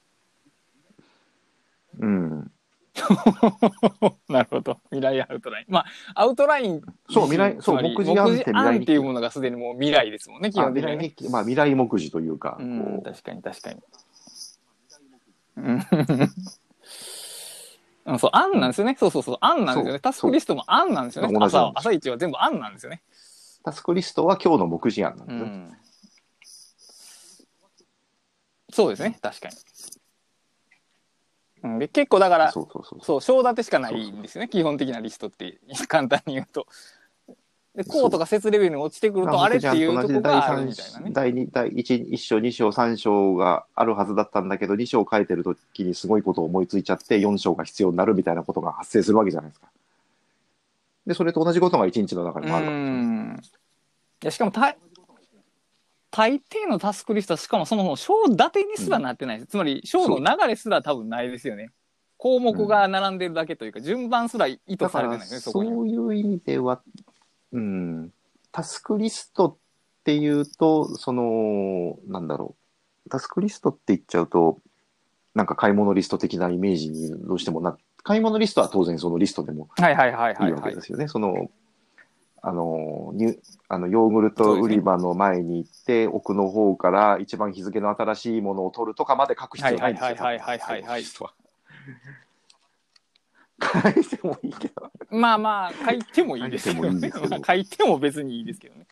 [1.98, 2.50] うん。
[4.28, 4.78] なるほど。
[4.90, 5.66] 未来アウトライン。
[5.68, 6.82] まあ、アウトライン。
[7.10, 11.14] そう未来そう目次案って未来っていうものがすでにもう未来ですもんね、基あ本的にはね。
[11.30, 13.82] まあ未来目次というか、うん、確かに確かに。
[15.56, 15.80] うん
[18.06, 18.96] うん、そう、案なんですよね。
[18.98, 20.00] そうそうそう、案なんですよね。
[20.00, 21.38] タスクリストも案なんですよね。
[21.40, 23.02] 朝、朝一は全部案なんですよね。
[23.64, 25.44] タスクリストは今日の目次案なんですよ。
[25.46, 25.72] うん。
[28.70, 29.54] そうですね、確かに。
[31.64, 33.20] うん、で結構だから、そうそうそうそう。
[33.22, 35.58] 章立てしかないんですよね、基本的なリストって、
[35.88, 36.66] 簡単に言うと。
[37.74, 41.10] で、こうとか説レベルに落ちてくると、あれっていうとこがあるみたいなね。
[41.10, 49.68] 第2、第1、1章、2章、3章があるはずだったんだけど、2章書いてるときにすごいことを思いついちゃって、4章が必要になるみたいなことが発生するわけじゃないですか。
[51.06, 52.72] で、それと同じことが1日の中にもあるわ
[53.34, 53.52] けです。
[54.22, 54.76] いや、しかも大、
[56.16, 59.50] 大抵のタスクリストは、しかもそもそも章立てにすらなってないです。
[59.50, 61.70] つまり、章の流れすら多分ないですよね。
[62.18, 65.74] 項目が並んでるだけというか、順番すら意図されてないですね、そこには。
[65.74, 66.80] そういう意味では、
[67.50, 68.12] うん、
[68.52, 69.56] タスクリストっ
[70.04, 72.54] ていうと、その、なんだろ
[73.06, 74.60] う、タスクリストって言っちゃうと、
[75.34, 80.70] なんか買い物リスト的なイメージにどうしてもな、買い物リストは当然そのリストでもはいはいはいはいい、いわはい。
[80.70, 81.08] けですよね。
[81.08, 81.50] その、
[82.46, 83.38] あの、ニュ
[83.68, 90.06] あのヨーグルト売り場の前に行って、奥の方から一番日付の新しいものを取るとかまで書く必要ないんですよ。
[90.06, 91.04] はいはいはいはいはいはい
[93.62, 94.90] 書いてもいいけど。
[95.10, 97.10] まあまあ、書いてもいいですけどね
[97.46, 98.86] 書いても別にいいですけどね。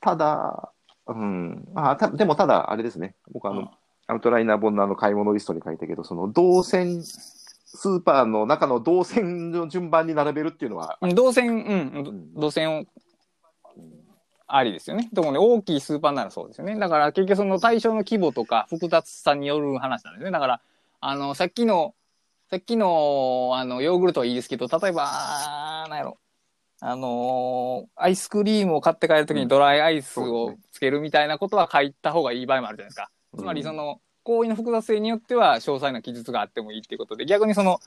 [0.00, 0.72] ただ、
[1.06, 3.68] うん、あたでもただ、あれですね、僕あの、うん
[4.10, 7.02] アウトライナー本のあの買い物リストに書いたけど、その動線、
[7.74, 12.84] スーパーの中の動線の順番に並べるっていうのは、うん動線、うんん、動線を、
[14.46, 15.10] ありですよね。
[15.12, 16.78] でもね、大きいスーパーならそうですよね。
[16.78, 20.30] だから結局その対象の規模とか複雑さによる話なんですね。
[20.30, 20.60] だから、
[21.00, 21.94] あの、さっきの、
[22.50, 26.18] さっきの、あの、ヨーグルトはいいですけど、例えば、なんやろ。
[26.80, 33.10] あのーアイスクリームを買って帰るときにドライアイスをつけるみたいなことは書いた方がいい場合もあるじゃないですか。
[33.36, 37.80] つまりその行為の複雑性によっては詳細な記述があってもいいっていうことで逆にその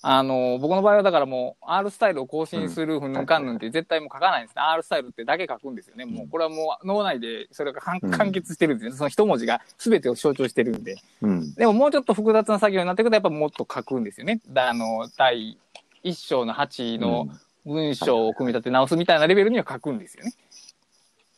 [0.00, 4.62] あの僕の場合はだからもう R スタイルを更新するふんかんぬんって絶対もう書かないんですね。
[4.62, 6.04] R スタイルってだけ書くんですよね。
[6.04, 8.96] もうこれはもう脳内でそれが完結してるんですね。
[8.96, 10.96] その一文字が全てを象徴してるんで。
[11.22, 14.40] うん、でももうちょっと複雑な作業になってくるとやっぱもっと書くんですよね。
[14.48, 15.58] だあの第
[16.04, 17.26] 一章の8の
[17.64, 20.34] 文章を組み立て直すみたいなレベルには書くんですよね。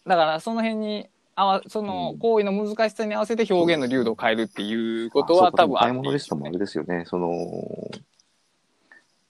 [0.07, 1.09] だからその辺に
[1.39, 2.19] あわそのうん。
[2.19, 7.31] 行為の難しさに合わせて表現の流度を変えるっていうことは多分あ買い物リストもあれですよね、その、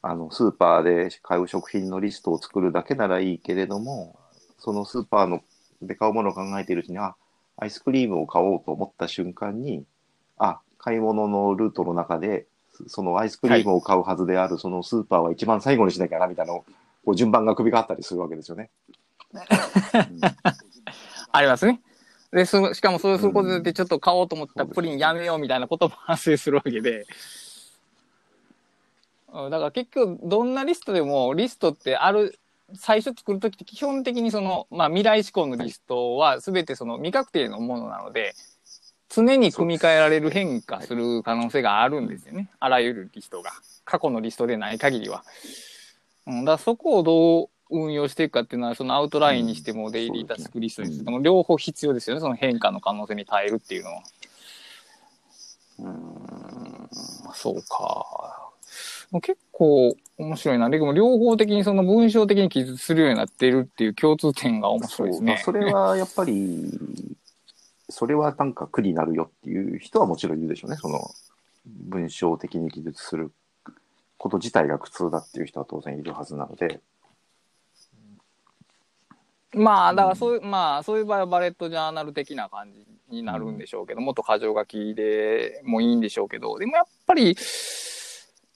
[0.01, 4.19] あの、スーパーで買う食品のリストを作るだけならいいけれども、
[4.59, 5.43] そのスーパーの
[5.83, 7.15] で買うものを考えているうちに、あ、
[7.59, 9.85] アイスクリームを買おうと思った瞬間に、
[10.39, 12.47] あ、買い物のルートの中で、
[12.87, 16.65] そのアイスクリームを買うはずである、そのスーパーは一番最後にしなきゃな、みたいなこ
[17.09, 18.71] う順番が首があったりするわけですよね。
[19.35, 20.21] うん。
[21.33, 21.83] ありますね。
[22.33, 27.01] で、そしかもそうすることでちょっと買おうと思ったらプリンやめようみたいなことも発生するわけで。
[27.01, 27.07] うん
[29.51, 32.39] だから結局どんなリストでもリストってある
[32.75, 38.35] 最初作るときって基本的にその、まあ、未来志向のリストは全てその未確定のものなので
[39.09, 42.51] 常に組み替えられる変化する可能性があるんですよね。
[42.61, 43.53] あらゆるリストが。
[43.87, 45.25] 過去のリストでない限りは。
[46.27, 52.21] うん、だからそこをどう運用していくかっていうのはそのアウトラインにしてもデイリータスクリストにしても両方必要ですよね。
[52.21, 54.03] その変化の可能性に耐えるっていうのは。
[55.81, 56.89] うーん、
[57.35, 58.51] そうか。
[59.11, 60.69] もう結構面白いな。
[60.71, 65.41] でも両方的にその文章的に記述するようになっているっていう共通点が面白いですね。
[65.45, 66.79] そうまあそれはやっぱり、
[67.89, 70.77] それはなんか苦になるよっていう人はもちろんいるでしょうね。
[70.77, 71.11] その
[71.67, 73.33] 文章的に記述する
[74.19, 76.81] こと自体が苦痛だっていう人は当然いるはずなので。
[79.53, 87.35] まあ、だからそういう、まあ、そういう場合はバレットジャーナル的な感じになるんでしょうけど、もっと箇条書きでもいいんでしょうけど、でもやっぱり、う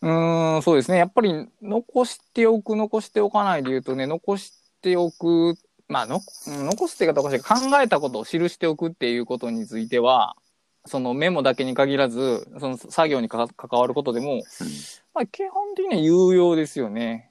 [0.07, 0.99] ーん、そうですね。
[0.99, 5.55] やっぱり残しておく、残しておかないで言うとね、残しておく、
[5.89, 10.37] まあの、うん残すって言い方おかしい考えたことを記しておくっていうことについては、
[10.85, 14.43] そのメモだけに限らず、その作業に関わることでも、
[15.15, 17.31] まあ、基本的には有用ですよね。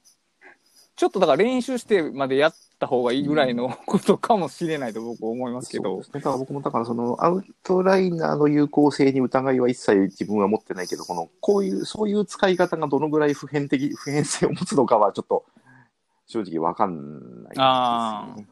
[0.96, 6.04] ちょっとだから練習してまでやった方がいいぐらいのことかもしれないと僕は思いますけどそうで。
[6.06, 6.20] すね。
[6.20, 15.46] だから僕もだからそのアウトライナーの有効性に疑いは一切自分は持ってないけど、このこういう、そういう使い方がどのぐらい普遍的、普遍性を持つのかはちょっと
[16.26, 17.66] 正直わかんないですよ
[18.36, 18.48] ね。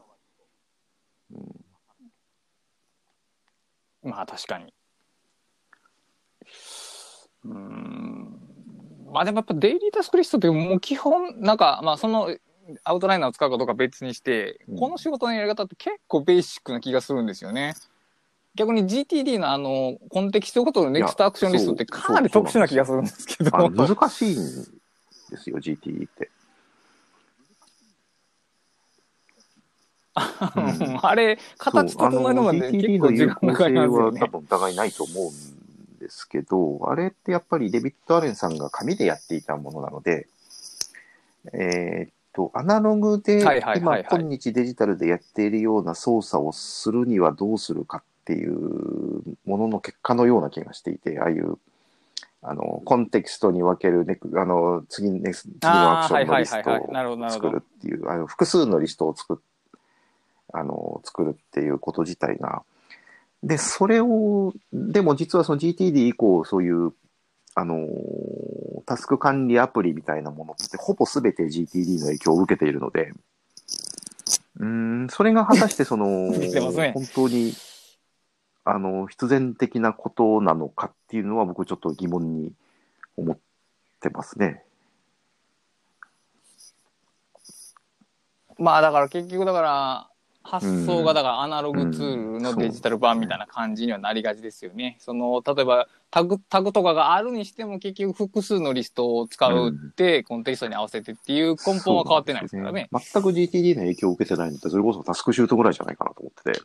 [4.02, 4.72] まあ確かに。
[7.44, 8.40] うーん。
[9.12, 12.34] まあでもやっぱデイリータスクリストってもう基本、なんかまあその
[12.84, 17.74] アウトライナーを使うかどうか別にして、うんこの仕事のやり方って結構ベーシックな気がするんですよね。
[18.54, 23.70] 逆に GTD のあの、コンテキストごとのネクストアクションリストってかなり特殊な気がするんですけど。
[23.70, 24.34] 難しいん
[25.30, 26.30] ですよ、GT って。
[30.56, 34.26] う んあれ、形整えるまで結 GTD 構時間の有効かかりますよね多。
[34.26, 40.26] 分疑いないと思うんですけど、あれってやっぱりデビッド・アレンさんが紙でやっていたものなので、
[41.52, 43.40] えーっと、アナログで
[43.76, 48.56] 今今日デジタルでやっているような操作をするにはどうするかっていう
[49.44, 51.58] ものの結果のような気がしていて、ああいう
[52.42, 59.36] あのコンテキストに分けるネクあの次ネク次のアクションのリストを作るっていう、あの複数のリストを作っ
[60.52, 62.62] あの作るっていうこと自体が。
[63.42, 66.92] で、それを、でも実はその GTD 以降、そういう、
[67.54, 67.88] あのー
[68.90, 73.12] タスク管理アプリみたいなものって、ほぼ全て GTD の影響を受けているので、
[74.58, 74.66] うー
[75.04, 77.52] ん、それが果たしてその、ね本当に、
[78.64, 82.52] あの、必然的なことなのかっていうのは僕ちょっと疑問に
[83.16, 83.38] 思っ
[84.00, 84.64] てますね。
[88.58, 90.08] まあだから結局だから
[90.42, 94.96] 発想がだからアナログツールのデジタル版みたいな感じにはなりがちですよね。
[94.98, 102.88] その例えばタグタグとかがあるにしても結局複数のリストを使うって、コンテキストに合わせてっていう根本は変わってないですからね。
[102.92, 106.60] ね全く GTD の影響を受けてないのって、それこそタスクシュートぐらいじゃないかなと思ってて。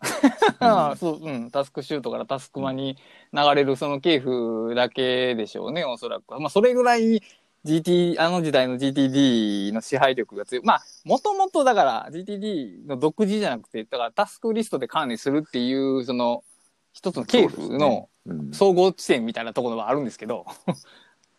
[0.60, 2.96] ああそう、うん、タスクシュートからタスクマに
[3.32, 6.40] 流れるその系譜だけでしょうね、おそらくは。
[6.40, 7.22] まあ、それぐらい
[7.64, 10.64] GT、あの時代の GTD の支配力が強い。
[10.64, 16.44] まあ、もともとだから GTD の独自じゃなくて、だからタスクリストで管理するっていう、その、
[16.92, 20.44] 一つの系譜のうん総合地点みたいなところはあるんですけど、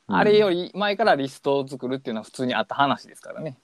[0.08, 3.58] あれより前からリストを作るっていうのは普通にあった話ですからね。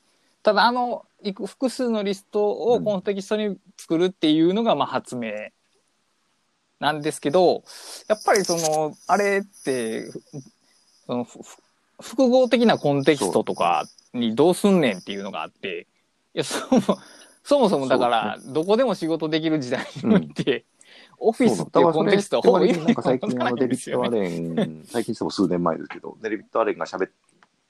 [0.43, 5.31] ただ、あの、いく複数のリストをコンテキストに作るっていうのが、まあ、発明
[6.79, 7.63] なんですけど、
[8.07, 11.27] やっぱりその、あれって、その、
[12.01, 15.87] 複合的なコンテキストとかにどうすんねんっていうのがあって、
[16.33, 16.81] いや、そも
[17.43, 20.65] そもそもだから、どこでも仕事できる時代において、
[21.17, 24.09] オフィスっていうコンテキストはほぼ意味なんか最近あのデビッド・ア。
[24.09, 27.11] レン、最近しても数年前ですけど、デビッド・アレンが喋っ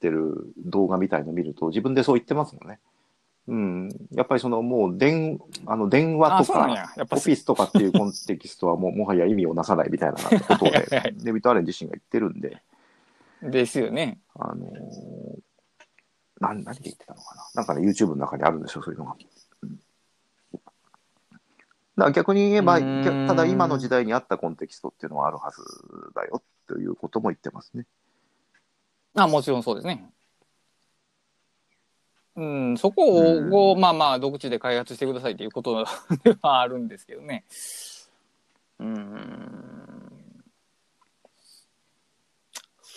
[0.00, 2.80] てる動画みたいの見ると、自分でそう言ってますもんね。
[3.48, 3.88] うん。
[4.12, 12.60] やっぱりそのもう電、あの電話あ、とか、オフィスとかっていうコンテキストはもうもはや意味をなさないみたいなことをね はいはい、デビッド・アレン自身が言ってるんで、
[13.42, 14.20] ですよね。
[14.34, 15.46] あのー
[16.40, 17.42] なん、何で言ってたのかな。
[17.54, 19.16] なんかね、YouTube の中にあるんでしょ、そういうのが。
[19.62, 19.78] うん
[21.96, 25.62] だから逆に言えば、ただ今の時代に合ったコンテキストっていうのはあるはず
[26.14, 27.86] だよということも言ってますね。
[29.14, 30.10] あ、もちろんそうですね。
[32.36, 35.86] うん、そこうんを、まあまあ、独自で開発してくださいということ
[36.22, 37.46] ではあるんですけどね。
[38.78, 40.05] うん。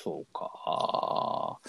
[0.02, 1.60] そうか。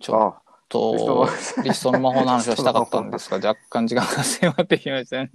[0.00, 1.28] ちょっあと、
[1.62, 5.30] リストの魔法の話をしたかったんですが、若干時間が迫ってきましたね。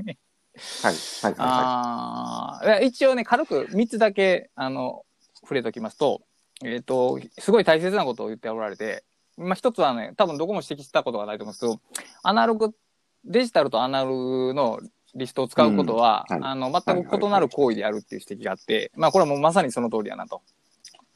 [0.81, 5.05] はい、はい、はああ、一応ね、軽く3つだけ、あの、
[5.41, 6.21] 触れときますと、
[6.63, 9.03] えっ、と、すごい大切なことを言っておられて、
[9.37, 11.79] まあ、一つはね、多分どこも指摘したことがないと思うんですけど、
[12.23, 12.71] アナログ、
[13.25, 14.17] デジタルとアナロ
[14.47, 14.79] グの
[15.13, 20.41] リストを使うことは、うんはいあの、全く異なる行為であるっていう指摘があって、まあ、これはもうまさにその通りやなと。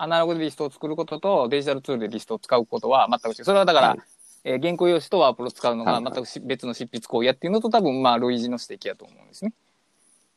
[0.01, 3.45] アナログでリストを作ることとデジタルツールでリストを使うことは全く違う。
[3.45, 3.99] それはだから、はい。
[4.45, 6.13] えー原稿用紙とワープロを使うのがはいはい。
[6.13, 9.53] 全くし別の執筆行為やっていうのと多分まあ類似の指摘やと思うんですね。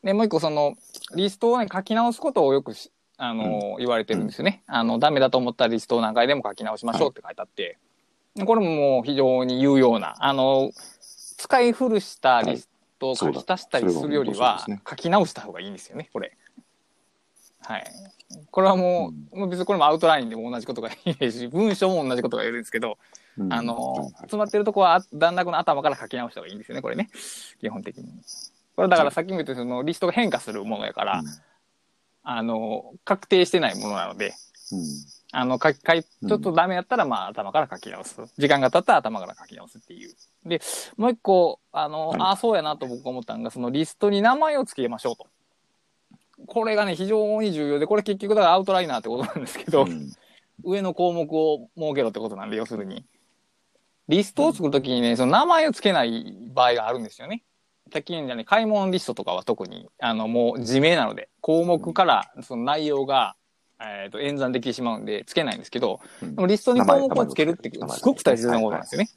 [0.03, 0.75] で、もう一個その、
[1.15, 4.65] リストをね、書き直すことをよくしあの、言われてるんですよね。
[4.67, 7.79] あの、ダメだと思ったリストを何回でも書き直しましょうって書いてあって、
[8.35, 10.73] でこれももう非常に有用な、あの、
[11.37, 16.37] 使い古したリストを書き足したりするよりは書き直した方がいいんですよね、これ。
[17.63, 17.85] はい。
[18.51, 22.99] これはもう、もう別にこれもアウトラインでも同じことが言えるし、文章も同じことが言えるんですけど、
[23.39, 27.11] うんあの、詰まってるとこは段落の頭から書き直した方がいいんですよね、これね。
[27.61, 28.05] 基本的に。
[28.77, 31.23] これだからさっきも言ったようにそのリストが変化するものやから、
[32.23, 34.35] あの、確定してないものなので、
[34.73, 34.87] うんうん
[35.35, 38.21] あの、書き、書いちょっとダメやったら、まあ、頭から書き直す。
[38.37, 40.15] 時間が経ったら頭から書き直すっていう。
[40.45, 40.61] で、
[40.99, 45.27] もう一個、あの、はいああ、そうやなと僕思ったのが、そのリストに名前を付けましょうと。
[46.47, 50.13] これがね、非常に重要で、これ結局だからアウトライナーってことなんですけど、うん
[50.65, 53.05] 上の項目を設けろってことなんで、要するに。
[54.09, 57.43] リストを作るときにね、その名前を付けない場合があるんですよね。
[57.93, 63.37] さっき言うんじゃね、買い物リストとかは特に、あの、もう自明なので、項目からその内容が、
[63.81, 69.09] えっ、と、演算できてしまうんで、付けないんですけど、うんでもリストに項目を付けるってすごく大切なことなんですよね。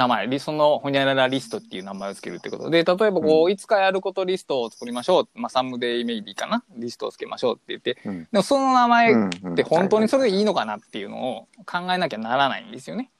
[0.00, 5.28] 名前、リストのほにゃららリストっていう名前を付けるってことで、例えばこう、ういつかやることリストを作りましょう。
[5.34, 6.64] まあ、サムデイメイビーかな？
[6.74, 13.10] リストを付けましょうって言って、うんでもその名前うんって本当にそれでいいのかなっていうのを考えなきゃならないんですよね。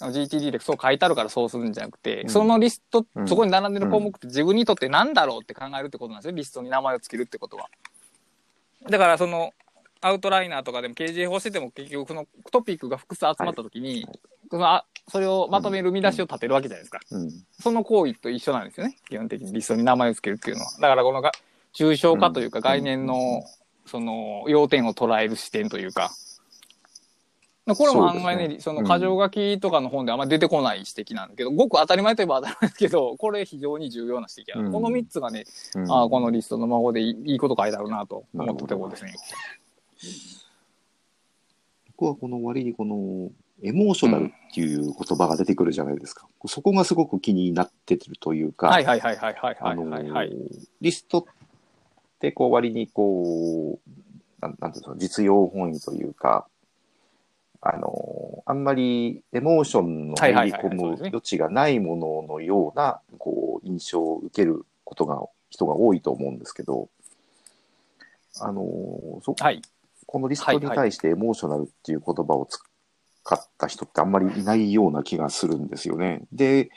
[0.00, 6.34] GTD でそう書いてあるからそうするんじゃなくて、うんそのリスト、うんそこに並んでる項目って自分にとって何だろうって考えるってことなんですよ。
[6.34, 7.68] リストに名前を付けるってことは。
[8.88, 9.52] だからその
[10.00, 14.20] アウトライナーとかでも KJ 法してても結局そのトピックが複数集まった時に、はい
[14.50, 16.98] そのあそれをまとめる見出しを立てるわけじゃないですか。
[17.10, 17.30] うん
[17.60, 18.96] その行為と一緒なんですよね。
[19.08, 20.70] 基本的にリストに名前を付けるっていうのは。
[20.80, 21.32] だからこのが
[21.72, 23.44] 抽象化というかうん概念の、
[23.86, 26.10] その要点を捉える視点というか。
[27.66, 35.44] これも案外ね、そうですねその箇条書きとかの本であんまり出てこない指摘なんだけど、ごく当たり前といえば当たり前ですけど、これ非常に重要な指摘や、うんこの3つがね、
[35.76, 39.14] うんああ、このリストの魔法でいいいいこと書いてあるなと思ったところですね。
[41.96, 43.30] 僕はこの割にこの
[43.62, 46.26] エモーショナルっていう言葉が出てくるじゃないですか。
[46.46, 50.32] そこがすごく気になってるというか、はいはいはいはいはいはいはいはい。
[50.80, 51.24] リストっ
[52.20, 53.90] てこう割にこう、
[54.40, 56.46] なんなんていうんですか、実用本位というか、
[57.62, 66.88] あの、あんまりエモーションの入り込む余地がないもののような、こう、印象を受けることが、人が多いと思うんですけど、
[68.40, 68.62] あの、
[69.22, 69.60] そはい。
[70.10, 76.22] このリストに対してエモーショナルっていう言葉を使った人ってあんまりいないような気がするんですよね。
[76.32, 76.70] で、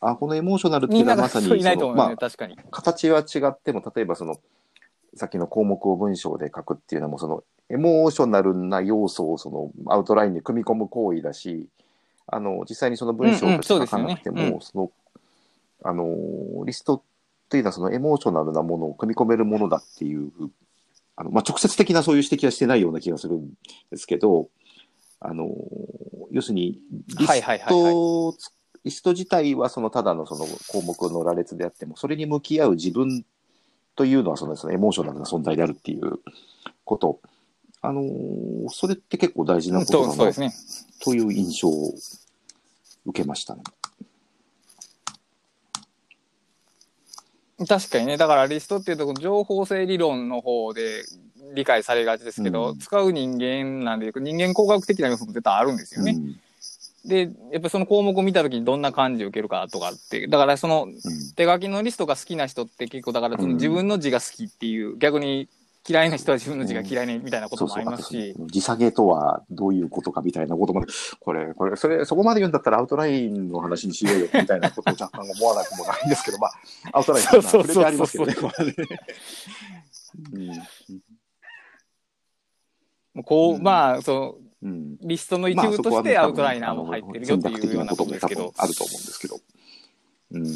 [0.00, 2.56] あこのエモーショナルっていみうんのはまさにその、まあ、確かに。
[2.70, 4.36] 形は違っても、例えばその、
[5.16, 11.66] さっきの項目を文章で書くっていうのも、その、エモーショナルな要素をそのアウトラインに組み込む行為だし、
[12.28, 14.60] あの、実際にその文章として書かなくても、
[16.64, 17.02] リストっ
[17.48, 20.30] ていうのはそのエモーショナルなものを組み込めるものだっていう、
[21.22, 23.52] あの、まあ、直接的なそういう指摘はしてないような気がするん
[23.90, 24.48] ですけど、
[25.20, 25.48] あの、
[26.32, 26.80] 要するに、
[27.18, 28.36] リはいスト
[28.84, 33.24] リスト自体はそのただのその項目の羅列であっても、それに向き合う自分
[33.94, 36.18] というのはそのそのエモーショナルな存在であるっていう
[36.84, 37.20] こと。
[37.84, 40.52] あのーそれって結構大事なことだなね。
[41.04, 41.92] という印象を
[43.06, 43.62] 受けましたね。
[47.66, 51.04] 確かにね、だからリストっていうと、情報性理論の方で
[51.54, 52.78] 理解されがちですけど、うん。
[52.78, 56.12] 使う人間なんで、人間工学的な要素も絶対あるんですよね。
[56.12, 57.08] うん。
[57.08, 60.94] で、やっぱりその項目を見たときにどんな感じを受けるかとかって、だからそのうん。
[61.36, 65.48] 手書きのリストが好きな人って結構だからその自分の字が好きっていう、逆に
[65.88, 76.52] 嫌いな人は自分の字が嫌いねみたいなこともありますし、時下げとはどういうことかみたいなことまで、これ、これ、それ、そこまで言うんだったらアウトラインの話にしようよみたいなことを若干思わなくもないんですけど、まあ、
[76.92, 78.34] アウトラインそうそれてありますけどね、
[83.24, 88.54] こうまあ、そうんのリストの一まあ部としてアウトライナーも入ってるよっていうようなことですけど。
[88.56, 89.40] あると思うんですけど。
[90.32, 90.44] うん。
[90.44, 90.54] やっ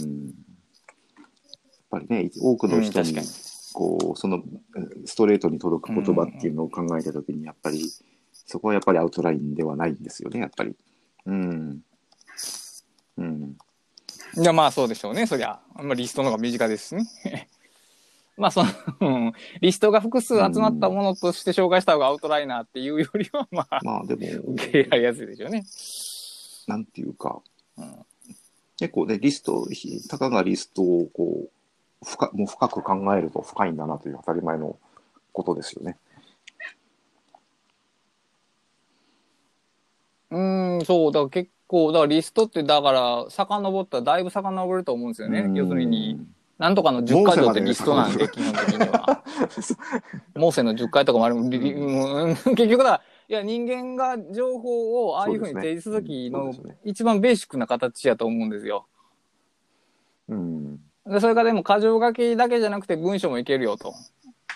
[1.90, 3.14] ぱりね、多くの人に、
[3.76, 4.46] こう、その、うん
[5.04, 7.92] ストレートに届く言葉っていうのを考えたときに、やっぱり、
[8.32, 10.74] そこはやっぱりアウトラインではないんですよね、やっぱり。
[11.26, 11.82] うん。
[13.18, 13.56] うん。
[14.38, 15.60] いや、まあそうでしょうね、そりゃ。
[15.74, 17.48] まあリストの方が身近ですしね。
[18.38, 18.70] まあその、
[19.00, 25.64] うんリストが複数集まったものとして紹介した方がアウトライナーっていうよりは、まあ、まあでも、受け入れやすいでしょうね。
[26.66, 27.42] なんていうか、
[27.76, 28.06] うん
[28.78, 31.50] 結構ね、リスト、ひたかがリストをこう、
[32.04, 34.78] 深もう深く考えると深いんだなという当たり前の
[35.32, 35.96] ことですよね。
[40.30, 45.50] うーん、そう、だから結構、だからリストって、だから、遡ったらだいぶ遡ると思うんですよね。
[45.54, 46.18] 要するに、
[46.58, 49.22] なんとかの10回条ってリストなんで、基本的には。
[50.34, 58.86] モーセの10回とかもあるリリうん結局だ、いや、人間が情報をああいうふうに提示するときのそうですね一番ベーシックな形やと思うんですよ。
[60.28, 60.80] うん。
[61.06, 63.94] でそれがでも箇条書きだけじゃなくて文章もいけるよと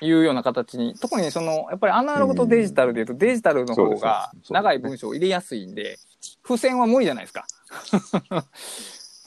[0.00, 5.98] いうような形に、特にその、やっぱりアナログとデジタルで言うと、デジタルの方が長い文章を入れやすいんで、
[6.42, 7.46] 付箋は無理じゃないですか。
[8.32, 8.48] だか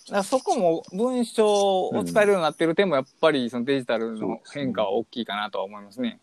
[0.10, 6.20] らそこも文章を使えるようになってる点もやっぱりそのデジタルの変化は大きいかなとは思いますね。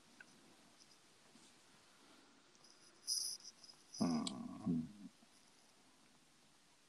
[4.00, 4.24] うん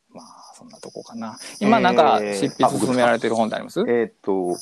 [0.10, 1.38] まあ、そんなとこかな。
[1.60, 4.58] 今なんかえー執筆進められてる本ってあります、えーっと、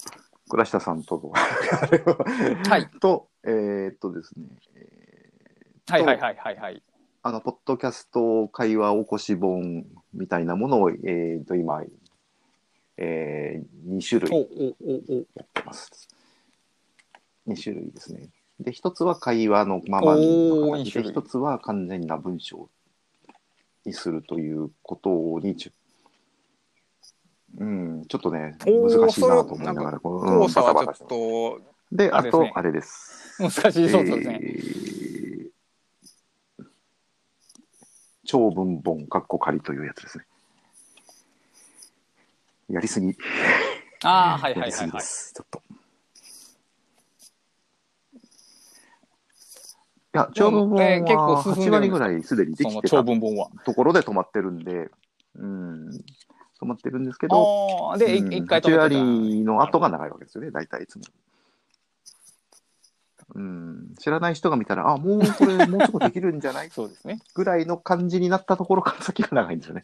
[0.50, 1.32] 倉下さんとの、
[2.70, 2.90] はい。
[3.00, 4.46] と、えーっとですね、
[4.76, 6.84] えーはいはいはいはいはい。
[7.24, 11.82] あの、ポッドキャスト会話起こし本みたいなものを、えーっと、今、
[12.98, 16.08] えー、2種お類おおおやってます。
[17.48, 18.30] 2種類ですね。
[18.60, 22.70] で、一つは会話のままのおー二形で、一つは完全な文章
[23.86, 25.56] にするということに
[27.58, 30.94] うん、ちょっとね、難しいなと思いながら、この、うんバタバタ
[31.92, 33.42] で、あと、あれです。
[33.42, 34.40] 難しいそうですね。
[34.42, 34.90] えー
[38.30, 40.26] 長文本、かっこ仮というやつですね。
[42.70, 43.18] やりすぎ。
[44.04, 44.86] ああ、はいはいはいはい。
[44.86, 45.34] ぎです。
[45.34, 45.62] ちょっと。
[48.14, 48.20] い
[50.14, 53.04] や、長文本は8進んでるんですか割ぐらいすでにできてた。
[53.04, 54.92] ところで止まってるんで、
[55.34, 55.92] うん、
[56.62, 61.06] 止まってるんですけど、で、いうん一回止8めてた割の後が長いわけですよね、大体いつも。
[63.36, 66.70] うん、知らない人が見たら、あ、もうこれ、 もうすぐできるんじゃない？
[66.72, 67.20] そうですね。
[67.36, 69.84] ぐらいの感じになったところから先が長いんですよね。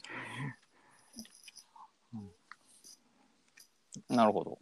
[4.10, 4.60] なるほど。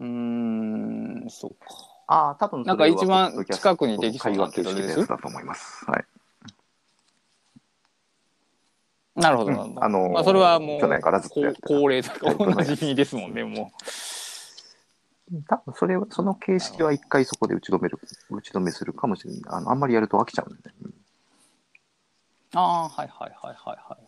[0.00, 1.66] うーん、そうか。
[2.06, 5.84] ああ、多分なんか一番近くにできそうな会話形式のやつだと思います。
[5.90, 6.04] はい。
[9.16, 9.82] なるほど、うん。
[9.82, 13.72] あのーまあ、それはもう、去年からずっとやってた高齢とかおなじみですもんね、も
[15.48, 17.98] 多分それは、その形式は一回そこで打ち止める、
[18.30, 19.42] 打ち止めするかもしれない。
[19.46, 20.74] あの、あんまりやると飽きちゃうんで、ね。
[22.54, 24.06] ああ、はいはいはいはいはい。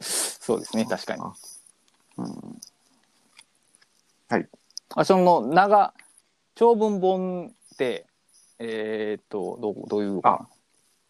[0.00, 1.22] そうですね、確かに。
[2.18, 2.60] うん。
[4.96, 5.92] あその長
[6.54, 8.06] 長文本って
[8.60, 10.48] えーっとどうどういうかな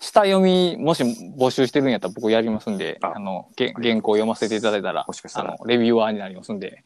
[0.05, 6.85] 下読みもし募集してるんやったら僕やりますんでああのげ原稿読ませていただいたらもしかしたらあのレビュアーになりますんで。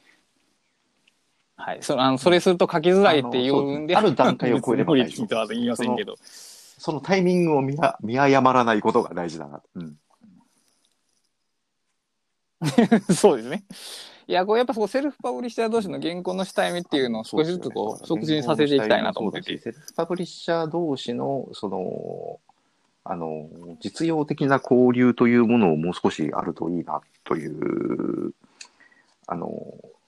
[1.61, 6.15] はい、そあのそれすると書きづらいっていうんで、ある段階を超えれば大丈夫言いませんけど。
[6.23, 9.61] そのタイミングを見や見誤らないことが大事だな。
[9.75, 9.97] うん。
[13.13, 13.65] そうですね。
[14.29, 19.59] いや、こうやっぱそこセルフパブリッシャー同士の原稿の下読みっていうのを少しずつこう、促進させていきたいなと思ってて。
[19.59, 22.39] セルフパブリッシャー同士の、その、
[23.11, 23.49] あの、
[23.81, 28.35] 実用的な交流というものをもう少しあるといいなという、
[29.27, 29.51] あの、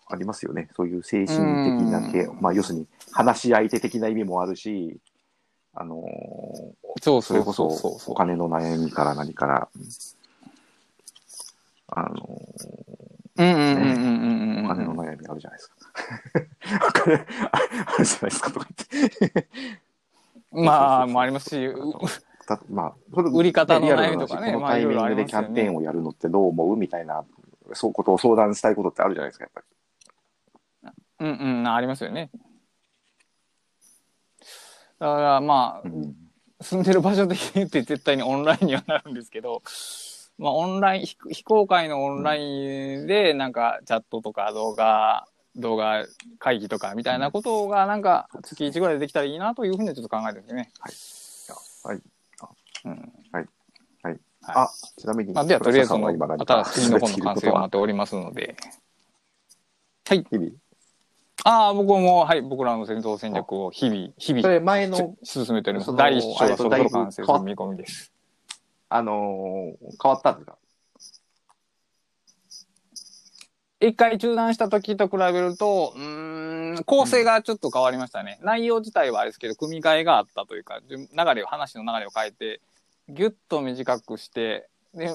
[0.06, 0.68] ありますよね。
[0.76, 1.38] そういう精神
[1.78, 4.98] 的なまあ、要するに話し相手的な意味もあるし、
[5.72, 6.04] あの、
[7.00, 7.64] そうそれこそ
[8.08, 9.68] お金の悩みから何から、
[11.88, 12.38] あの、
[13.38, 14.64] うんうんうんうんうんうん。
[14.66, 15.76] お金の悩みあるじゃないですか。
[16.86, 17.24] お 金あ
[17.86, 19.48] あるじゃないですかとか言って。
[20.50, 21.94] まあ、もありますし、う
[22.58, 26.76] たまあ、それ売り方の悩みとかね話このタイミングでキャンペーンをやるのってどう思う？
[26.76, 27.24] みたいな、
[27.72, 29.66] そうことを相談したいことってあるじゃないですか、やっぱり。
[31.20, 32.30] うんうん、ありますよね。
[34.98, 36.16] だからまあ、うん
[36.62, 39.62] 住んでる場所的に言って絶対にオンラインにはなるんですけど、
[40.36, 45.26] まあオンライン、非非公開のオンラインでなんかチャットとか動画、
[45.56, 46.04] 動画
[46.38, 50.70] 会議とかみたいなことがなんか月1ぐらいでできたらいいなというふうにはちょっと考えてるんですね。
[51.82, 52.02] はい。
[52.84, 53.12] うん。
[53.32, 53.44] はい。
[54.02, 54.12] はい。
[54.12, 58.56] はいあ、ちなみに、まあ、ではとりあえずその、今何か新しい次の本の完成を待っておりますので。
[60.08, 60.50] 日々？
[61.44, 65.94] ああ、僕も、はい、僕らの戦闘戦略を日々、日々そ、れ前の、進めております。
[65.94, 68.12] 第一章がそろそろ完成する見込みです。
[68.88, 70.58] あのー変わったんですか？
[73.80, 78.38] 一回中断した時と比べると、うーん、構成がちょっと変わりましたね。
[78.42, 82.60] 内容自体はあれですけど、組み替えがあったというか、順流れを、話の流れを変えて、
[83.14, 85.14] ぎゅっと短くして、で、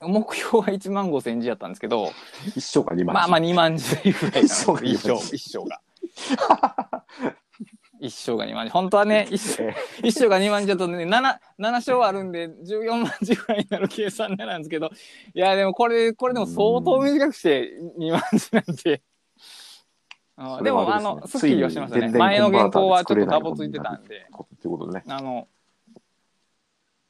[0.00, 2.10] 目標は1万5千字やったんですけど、
[2.56, 5.80] 一章か二万まあまあ2万字ぐらい一章が一章、一章が。
[8.00, 8.72] 一章が2万字。
[8.72, 14.90] 本当はね、一章え一章が2万字だとね、7、7章あるんで14万字ぐらいになる計算になるんですけど、
[15.34, 19.02] いや、でもこれ、これでも相当短くして2万字なんで。
[20.36, 22.08] あそでも、あの、すっきりはしましたね。
[22.08, 24.20] 前の原稿はちょっとダボついてたんで、ってい
[24.64, 25.04] うことでね。
[25.06, 25.46] あの、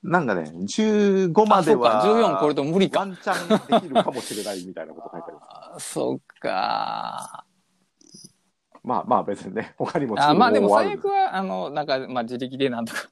[0.03, 3.01] なんかね、15まあ、では、そうか、14これと無理か。
[3.01, 5.47] ワンチャンできるかもしれないみたいなこと書いてあります。
[5.77, 7.45] あそうか。
[8.83, 13.11] まあまあ別にね、他にもあまあでも最悪は、あの、なんか、まあ自力でなんとか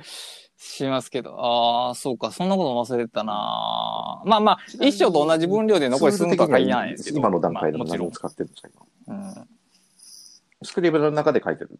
[0.56, 7.18] しますけど、ああ、そうか、そんなこと忘れてたなまあまあ、一章と同じ分量で残り進むとは限らないですけど。
[7.18, 8.10] 今の段階でも何を。
[8.10, 8.68] 使ってるんですか、
[9.06, 9.14] 今？
[9.14, 9.48] うん、
[10.62, 11.78] スクリブルの中で書いてる。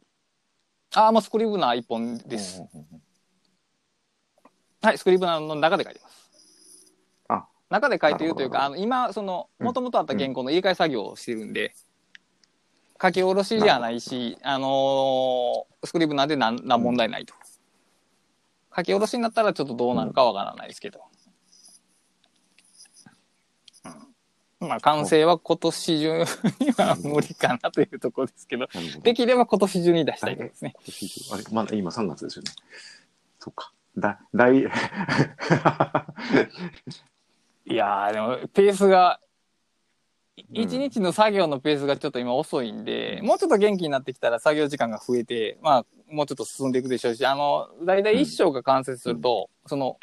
[0.95, 2.61] ああ、もうスクリブナー一本です。
[2.61, 3.03] うんうんうん
[4.83, 6.31] はい、スクリブナーの中で書いてます。
[7.29, 11.75] あ中で書いているというか、なあの今、その、うんもともとあった原稿の入れ替え作業をしてるんで、
[13.01, 17.35] 書き下ろしじゃないし、あのースクリブナーでなんなん問題ないと。
[18.77, 21.01] 書き下ろしになったらちょっとどうなるかわからないですけど。
[21.01, 21.03] う
[24.65, 26.25] んまあ、完成は今年中
[26.61, 28.69] には無理かなというところですけど、
[29.03, 30.75] できれば今年中に出したいですね。
[31.33, 32.53] あれ、まだ今3月ですよね。
[33.39, 33.73] そっか。
[33.97, 34.65] だ、大、 い
[37.75, 39.21] やー、でも、ペースが、
[40.37, 40.57] いうん。
[40.63, 49.99] 一日の作業のペースがちょっと今遅いんで、もうちょっと元気になってきたら作業時間が増えて、まあ、もうちょっと進んでいくでしょうし、あの、だいたい一章が完成すると、その、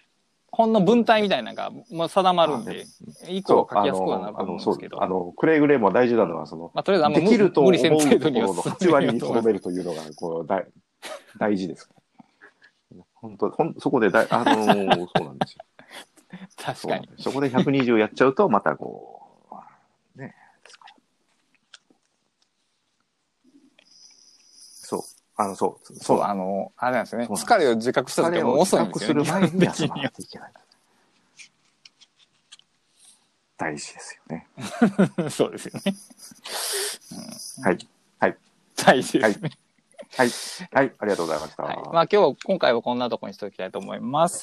[0.51, 2.85] ほんの文体みたいなのがもう定まるんで、
[3.27, 10.65] 以降書きやすくはなると思うんですけど、あの、くれぐれも大事なのは、その、まあ、とりあえずあんまできると思う無理せんと程度にはころの8進んでい割にとどめるというのが、こう、大、
[11.38, 11.89] 大事です。
[13.28, 15.65] 本当、ほん、そこでだい、 あのーそうなんですよ。
[16.57, 19.21] 確かにそこで120やっちゃうと、またこ
[20.15, 20.36] う、ね。
[24.61, 25.01] そう。
[25.36, 25.86] あの、そう。
[25.86, 26.21] そ、そうう。
[26.23, 27.25] あの、あれなんですよね。
[27.25, 29.23] そうなんです疲れを自覚した時はもう遅いんですよね。
[29.23, 30.53] する前に休まないといけない。
[33.57, 34.47] 大事ですよね。
[35.30, 35.93] そうですよね。
[37.63, 37.88] はい。
[38.75, 39.51] 大事ですね。
[40.15, 40.37] はい。
[40.71, 40.95] はい。
[40.99, 41.63] ありがとうございました。
[41.63, 41.83] はい。
[41.91, 44.35] まあ今日、今回はこんなとこにしておきたいと思います。